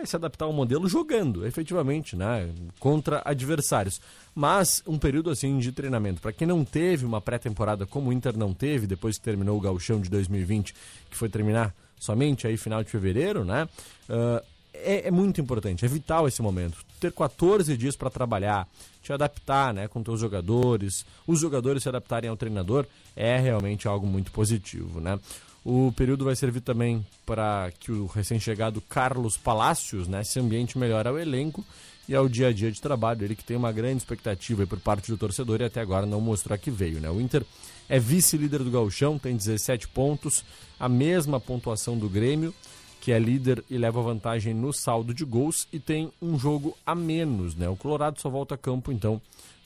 é 0.01 0.05
se 0.05 0.15
adaptar 0.15 0.45
ao 0.45 0.53
modelo 0.53 0.87
jogando, 0.87 1.45
efetivamente, 1.45 2.15
né? 2.15 2.49
Contra 2.79 3.21
adversários. 3.23 4.01
Mas 4.33 4.83
um 4.87 4.97
período 4.97 5.29
assim 5.29 5.57
de 5.59 5.71
treinamento. 5.71 6.21
Para 6.21 6.33
quem 6.33 6.47
não 6.47 6.65
teve 6.65 7.05
uma 7.05 7.21
pré-temporada 7.21 7.85
como 7.85 8.09
o 8.09 8.13
Inter 8.13 8.37
não 8.37 8.53
teve, 8.53 8.87
depois 8.87 9.17
que 9.17 9.23
terminou 9.23 9.57
o 9.57 9.61
Gauchão 9.61 10.01
de 10.01 10.09
2020, 10.09 10.73
que 11.09 11.17
foi 11.17 11.29
terminar 11.29 11.73
somente 11.99 12.47
aí 12.47 12.57
final 12.57 12.83
de 12.83 12.89
fevereiro, 12.89 13.45
né? 13.45 13.67
Uh, 14.09 14.43
é, 14.73 15.07
é, 15.07 15.11
muito 15.11 15.39
importante, 15.39 15.85
é 15.85 15.87
vital 15.87 16.27
esse 16.27 16.41
momento. 16.41 16.77
Ter 16.99 17.11
14 17.11 17.75
dias 17.77 17.95
para 17.95 18.09
trabalhar, 18.09 18.67
te 19.01 19.13
adaptar 19.13 19.73
né, 19.73 19.87
com 19.87 20.01
teus 20.01 20.19
jogadores, 20.19 21.05
os 21.27 21.39
jogadores 21.39 21.83
se 21.83 21.89
adaptarem 21.89 22.29
ao 22.29 22.37
treinador, 22.37 22.85
é 23.15 23.37
realmente 23.37 23.87
algo 23.87 24.07
muito 24.07 24.31
positivo. 24.31 24.99
Né? 24.99 25.19
O 25.63 25.91
período 25.91 26.25
vai 26.25 26.35
servir 26.35 26.61
também 26.61 27.05
para 27.25 27.71
que 27.79 27.91
o 27.91 28.07
recém-chegado 28.07 28.81
Carlos 28.81 29.37
Palácios 29.37 30.07
né, 30.07 30.23
se 30.23 30.39
ambiente 30.39 30.77
melhor 30.77 31.05
ao 31.05 31.19
elenco 31.19 31.63
e 32.09 32.15
ao 32.15 32.27
dia 32.27 32.47
a 32.47 32.53
dia 32.53 32.71
de 32.71 32.81
trabalho. 32.81 33.23
Ele 33.23 33.35
que 33.35 33.43
tem 33.43 33.55
uma 33.55 33.71
grande 33.71 33.97
expectativa 33.97 34.65
por 34.65 34.79
parte 34.79 35.11
do 35.11 35.17
torcedor 35.17 35.61
e 35.61 35.65
até 35.65 35.79
agora 35.79 36.05
não 36.05 36.19
mostrou 36.19 36.57
que 36.57 36.71
veio. 36.71 36.99
Né? 36.99 37.09
O 37.11 37.21
Inter 37.21 37.45
é 37.87 37.99
vice-líder 37.99 38.63
do 38.63 38.71
Gauchão, 38.71 39.19
tem 39.19 39.35
17 39.35 39.87
pontos, 39.89 40.43
a 40.79 40.89
mesma 40.89 41.39
pontuação 41.39 41.97
do 41.97 42.09
Grêmio 42.09 42.53
que 43.01 43.11
é 43.11 43.17
líder 43.17 43.65
e 43.67 43.79
leva 43.79 43.99
vantagem 43.99 44.53
no 44.53 44.71
saldo 44.71 45.11
de 45.11 45.25
gols 45.25 45.67
e 45.73 45.79
tem 45.79 46.13
um 46.21 46.37
jogo 46.37 46.77
a 46.85 46.93
menos, 46.93 47.55
né? 47.55 47.67
O 47.67 47.75
Colorado 47.75 48.21
só 48.21 48.29
volta 48.29 48.53
a 48.53 48.57
campo 48.57 48.91
então 48.91 49.19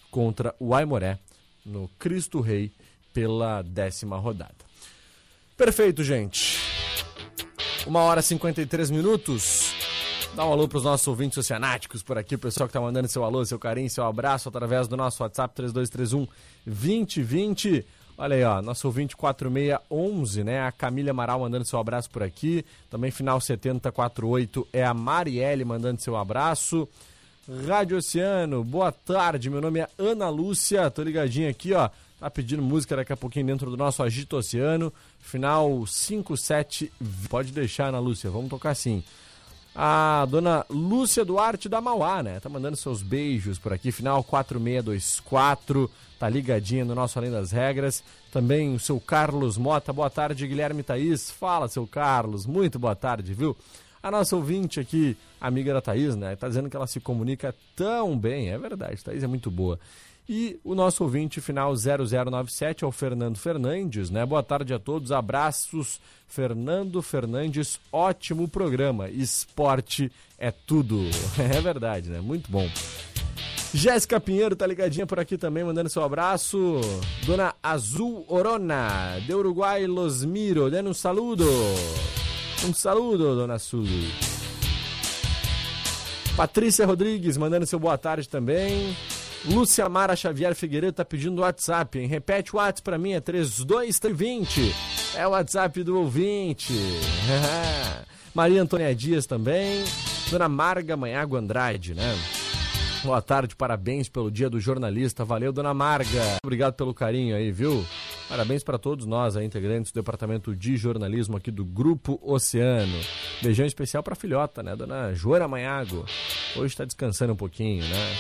contra 0.10 0.56
o 0.58 0.74
Aimoré 0.74 1.20
no 1.66 1.90
Cristo 2.00 2.40
Rei 2.40 2.72
pela 3.14 3.62
décima 3.62 4.18
rodada. 4.18 4.65
Perfeito, 5.58 6.04
gente. 6.04 6.60
Uma 7.88 8.02
hora 8.02 8.20
e 8.20 8.24
53 8.24 8.92
minutos. 8.92 9.74
Dá 10.36 10.46
um 10.46 10.52
alô 10.52 10.68
para 10.68 10.80
os 10.80 10.84
nossos 10.84 11.08
ouvintes 11.08 11.38
oceanáticos 11.38 12.04
por 12.04 12.18
aqui, 12.18 12.36
o 12.36 12.40
pessoal 12.40 12.68
que 12.68 12.72
está 12.72 12.82
mandando 12.82 13.08
seu 13.08 13.24
alô, 13.24 13.46
seu 13.46 13.58
carinho, 13.58 13.90
seu 13.90 14.04
abraço 14.04 14.50
através 14.50 14.86
do 14.86 14.98
nosso 14.98 15.24
WhatsApp 15.24 15.56
3231 15.56 16.28
2020. 16.66 17.86
Olha 18.18 18.36
aí, 18.36 18.44
ó, 18.44 18.62
nosso 18.62 18.86
ouvinte 18.88 19.16
4611, 19.16 20.44
né? 20.44 20.68
A 20.68 20.74
Camila 20.74 21.12
Amaral 21.12 21.40
mandando 21.40 21.64
seu 21.64 21.80
abraço 21.80 22.10
por 22.10 22.22
aqui. 22.22 22.66
Também 22.90 23.12
final 23.12 23.40
7048 23.40 24.68
é 24.74 24.84
a 24.84 24.94
Marielle 24.94 25.64
mandando 25.64 26.02
seu 26.02 26.18
abraço. 26.18 26.88
Rádio 27.66 27.98
Oceano, 27.98 28.62
boa 28.64 28.92
tarde. 28.92 29.50
Meu 29.50 29.62
nome 29.62 29.80
é 29.80 29.88
Ana 29.98 30.28
Lúcia. 30.28 30.90
Tô 30.92 31.02
ligadinho 31.02 31.50
aqui, 31.50 31.74
ó. 31.74 31.90
Tá 32.26 32.32
pedindo 32.32 32.64
música 32.64 32.96
daqui 32.96 33.14
a 33.14 33.16
pouquinho 33.16 33.46
dentro 33.46 33.70
do 33.70 33.78
nosso 33.78 34.02
Agito 34.02 34.36
Oceano. 34.36 34.92
Final 35.20 35.86
57. 35.86 36.92
Pode 37.30 37.52
deixar, 37.52 37.90
Ana 37.90 38.00
Lúcia. 38.00 38.32
Vamos 38.32 38.50
tocar 38.50 38.74
sim 38.74 39.04
a 39.76 40.26
dona 40.28 40.66
Lúcia 40.68 41.24
Duarte 41.24 41.70
da 41.70 41.80
Mauá, 41.80 42.24
né? 42.24 42.40
Tá 42.40 42.50
mandando 42.50 42.78
seus 42.78 43.04
beijos 43.04 43.60
por 43.60 43.74
aqui, 43.74 43.92
final 43.92 44.24
4624, 44.24 45.92
tá 46.18 46.28
ligadinha 46.28 46.84
no 46.84 46.96
nosso 46.96 47.20
Além 47.20 47.30
das 47.30 47.52
Regras. 47.52 48.04
Também 48.32 48.74
o 48.74 48.80
seu 48.80 49.00
Carlos 49.00 49.56
Mota, 49.56 49.94
boa 49.94 50.10
tarde, 50.10 50.48
Guilherme 50.48 50.82
Thaís. 50.82 51.30
Fala, 51.30 51.68
seu 51.68 51.86
Carlos, 51.86 52.48
muito 52.48 52.80
boa 52.80 52.96
tarde, 52.96 53.36
viu? 53.36 53.56
A 54.02 54.10
nossa 54.10 54.36
ouvinte 54.36 54.80
aqui, 54.80 55.16
amiga 55.40 55.74
da 55.76 55.82
Thaís, 55.82 56.16
né? 56.16 56.36
Tá 56.36 56.48
dizendo 56.48 56.72
que 56.72 56.76
ela 56.76 56.88
se 56.88 57.00
comunica 57.00 57.54
tão 57.76 58.18
bem, 58.18 58.50
é 58.50 58.58
verdade, 58.58 59.04
Thaís 59.04 59.22
é 59.22 59.28
muito 59.28 59.52
boa. 59.52 59.80
E 60.28 60.60
o 60.64 60.74
nosso 60.74 61.04
ouvinte 61.04 61.40
final 61.40 61.72
0097 61.76 62.84
é 62.84 62.88
o 62.88 62.92
Fernando 62.92 63.38
Fernandes, 63.38 64.10
né? 64.10 64.26
Boa 64.26 64.42
tarde 64.42 64.74
a 64.74 64.80
todos, 64.80 65.12
abraços. 65.12 66.00
Fernando 66.28 67.02
Fernandes, 67.04 67.80
ótimo 67.92 68.48
programa. 68.48 69.08
Esporte 69.10 70.12
é 70.38 70.52
tudo. 70.52 71.02
É 71.38 71.62
verdade, 71.62 72.10
né? 72.10 72.20
Muito 72.20 72.52
bom. 72.52 72.68
Jéssica 73.72 74.20
Pinheiro 74.20 74.56
tá 74.56 74.66
ligadinha 74.66 75.06
por 75.06 75.20
aqui 75.20 75.38
também, 75.38 75.64
mandando 75.64 75.90
seu 75.90 76.04
abraço. 76.04 76.82
Dona 77.26 77.54
Azul 77.62 78.26
Orona, 78.28 79.20
de 79.26 79.34
Uruguai 79.34 79.86
Los 79.86 80.26
Miro, 80.26 80.72
dando 80.72 80.90
um 80.90 80.94
saludo. 80.94 81.46
Um 82.68 82.74
saludo, 82.74 83.36
Dona 83.36 83.56
Azul. 83.56 83.86
Patrícia 86.36 86.86
Rodrigues, 86.86 87.38
mandando 87.38 87.66
seu 87.66 87.78
boa 87.78 87.98
tarde 87.98 88.28
também. 88.28 88.96
Lúcia 89.48 89.88
Mara 89.88 90.16
Xavier 90.16 90.56
Figueiredo 90.56 90.94
tá 90.94 91.06
pedindo 91.06 91.42
WhatsApp, 91.42 92.00
hein? 92.00 92.08
Repete 92.08 92.56
o 92.56 92.58
WhatsApp 92.58 92.82
pra 92.82 92.98
mim, 92.98 93.14
é 93.14 93.20
3220. 93.20 94.74
É 95.16 95.28
o 95.28 95.32
WhatsApp 95.32 95.84
do 95.84 96.00
ouvinte. 96.00 96.74
Maria 98.34 98.62
Antônia 98.62 98.94
Dias 98.96 99.26
também. 99.28 99.84
Dona 100.32 100.50
Marga 100.50 100.98
Manhago 100.98 101.36
Andrade, 101.36 101.94
né? 101.94 102.18
Boa 103.04 103.22
tarde, 103.22 103.56
parabéns 103.56 104.10
pelo 104.10 104.32
dia 104.32 104.50
do 104.50 104.60
jornalista. 104.60 105.24
Valeu, 105.24 105.54
dona 105.54 105.76
Marga. 105.76 106.40
Obrigado 106.44 106.74
pelo 106.74 106.92
carinho 106.92 107.36
aí, 107.36 107.52
viu? 107.52 107.86
Parabéns 108.28 108.64
para 108.64 108.80
todos 108.80 109.06
nós, 109.06 109.38
aí, 109.38 109.46
integrantes 109.46 109.92
do 109.92 109.96
departamento 110.02 110.56
de 110.56 110.76
jornalismo 110.76 111.38
aqui 111.38 111.52
do 111.52 111.64
Grupo 111.64 112.20
Oceano. 112.24 113.00
Beijão 113.44 113.68
especial 113.68 114.02
para 114.02 114.16
filhota, 114.16 114.64
né? 114.64 114.76
Dona 114.76 115.14
Joana 115.14 115.48
Manhago. 115.48 116.04
Hoje 116.56 116.74
está 116.74 116.84
descansando 116.84 117.34
um 117.34 117.38
pouquinho, 117.38 117.84
né? 117.84 118.16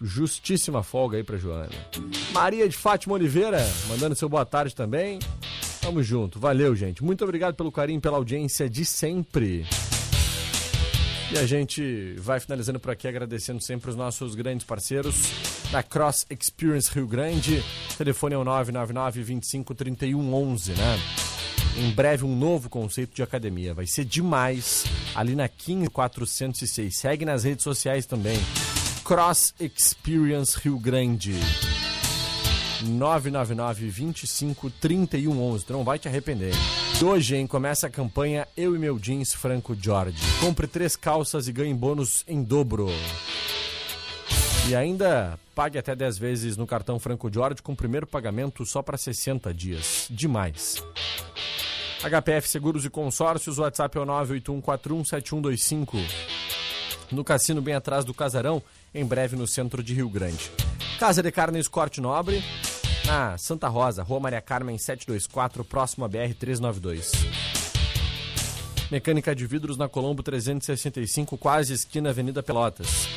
Justíssima 0.00 0.82
folga 0.82 1.16
aí 1.16 1.24
pra 1.24 1.38
Joana. 1.38 1.70
Maria 2.32 2.68
de 2.68 2.76
Fátima 2.76 3.14
Oliveira, 3.14 3.58
mandando 3.88 4.14
seu 4.14 4.28
boa 4.28 4.44
tarde 4.44 4.74
também. 4.74 5.18
Tamo 5.80 6.02
junto. 6.02 6.38
Valeu, 6.38 6.74
gente. 6.74 7.02
Muito 7.02 7.24
obrigado 7.24 7.54
pelo 7.54 7.72
carinho, 7.72 8.00
pela 8.00 8.16
audiência 8.16 8.68
de 8.68 8.84
sempre. 8.84 9.64
E 11.32 11.38
a 11.38 11.46
gente 11.46 12.14
vai 12.18 12.38
finalizando 12.38 12.78
por 12.78 12.90
aqui 12.90 13.08
agradecendo 13.08 13.60
sempre 13.60 13.90
os 13.90 13.96
nossos 13.96 14.34
grandes 14.34 14.64
parceiros 14.64 15.16
da 15.72 15.82
Cross 15.82 16.26
Experience 16.30 16.90
Rio 16.92 17.06
Grande. 17.06 17.64
O 17.92 17.96
telefone 17.96 18.34
é 18.34 18.38
o 18.38 18.44
999 18.44 19.22
25 19.22 19.74
31 19.74 20.34
11, 20.34 20.72
né? 20.72 21.00
Em 21.78 21.90
breve 21.90 22.24
um 22.24 22.36
novo 22.36 22.70
conceito 22.70 23.14
de 23.14 23.22
academia. 23.22 23.74
Vai 23.74 23.86
ser 23.86 24.04
demais 24.04 24.84
ali 25.14 25.34
na 25.34 25.48
15406. 25.48 26.96
Segue 26.96 27.24
nas 27.24 27.44
redes 27.44 27.64
sociais 27.64 28.06
também. 28.06 28.38
Cross 29.06 29.54
Experience 29.60 30.58
Rio 30.58 30.80
Grande. 30.80 31.34
999 32.82 33.88
25 33.88 34.68
31 34.68 35.40
11. 35.40 35.64
Tu 35.64 35.72
não 35.72 35.84
vai 35.84 35.96
te 35.96 36.08
arrepender. 36.08 36.52
Hoje, 37.00 37.36
hein, 37.36 37.46
começa 37.46 37.86
a 37.86 37.90
campanha 37.90 38.48
Eu 38.56 38.74
e 38.74 38.80
Meu 38.80 38.98
Jeans 38.98 39.32
Franco 39.32 39.76
Jorge. 39.80 40.18
Compre 40.40 40.66
três 40.66 40.96
calças 40.96 41.46
e 41.46 41.52
ganhe 41.52 41.72
bônus 41.72 42.24
em 42.26 42.42
dobro. 42.42 42.88
E 44.68 44.74
ainda 44.74 45.38
pague 45.54 45.78
até 45.78 45.94
10 45.94 46.18
vezes 46.18 46.56
no 46.56 46.66
cartão 46.66 46.98
Franco 46.98 47.32
Jorge 47.32 47.62
com 47.62 47.76
primeiro 47.76 48.08
pagamento 48.08 48.66
só 48.66 48.82
para 48.82 48.98
60 48.98 49.54
dias. 49.54 50.08
Demais. 50.10 50.82
HPF 52.02 52.48
Seguros 52.48 52.84
e 52.84 52.90
Consórcios, 52.90 53.56
o 53.56 53.62
WhatsApp 53.62 53.98
é 53.98 54.00
o 54.00 54.06
981417125. 54.06 55.96
No 57.12 57.22
cassino 57.22 57.62
bem 57.62 57.74
atrás 57.74 58.04
do 58.04 58.12
Casarão, 58.12 58.60
em 58.94 59.04
breve 59.04 59.36
no 59.36 59.46
centro 59.46 59.82
de 59.82 59.94
Rio 59.94 60.08
Grande. 60.08 60.50
Casa 60.98 61.22
de 61.22 61.30
Carnes 61.30 61.68
Corte 61.68 62.00
Nobre, 62.00 62.42
na 63.06 63.36
Santa 63.38 63.68
Rosa, 63.68 64.02
Rua 64.02 64.20
Maria 64.20 64.40
Carmen 64.40 64.78
724, 64.78 65.64
próximo 65.64 66.04
a 66.04 66.08
BR 66.08 66.34
392. 66.38 67.12
Mecânica 68.90 69.34
de 69.34 69.46
vidros 69.46 69.76
na 69.76 69.88
Colombo 69.88 70.22
365, 70.22 71.36
quase 71.36 71.72
esquina 71.72 72.10
Avenida 72.10 72.42
Pelotas. 72.42 73.08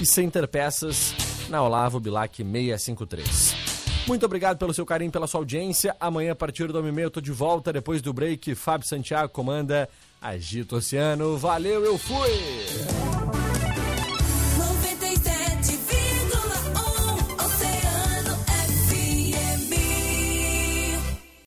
E 0.00 0.04
Center 0.04 0.46
Peças 0.46 1.14
na 1.48 1.62
Olavo 1.62 1.98
Bilac 1.98 2.36
653. 2.36 3.54
Muito 4.06 4.24
obrigado 4.24 4.58
pelo 4.58 4.72
seu 4.72 4.86
carinho, 4.86 5.10
pela 5.10 5.26
sua 5.26 5.40
audiência. 5.40 5.96
Amanhã, 5.98 6.32
a 6.32 6.36
partir 6.36 6.70
do 6.70 6.80
1 6.80 6.98
eu 7.00 7.10
tô 7.10 7.20
de 7.20 7.32
volta. 7.32 7.72
Depois 7.72 8.00
do 8.00 8.12
break, 8.12 8.54
Fábio 8.54 8.86
Santiago 8.86 9.32
comanda 9.32 9.88
Agito 10.20 10.76
Oceano. 10.76 11.36
Valeu, 11.36 11.84
eu 11.84 11.98
fui! 11.98 12.55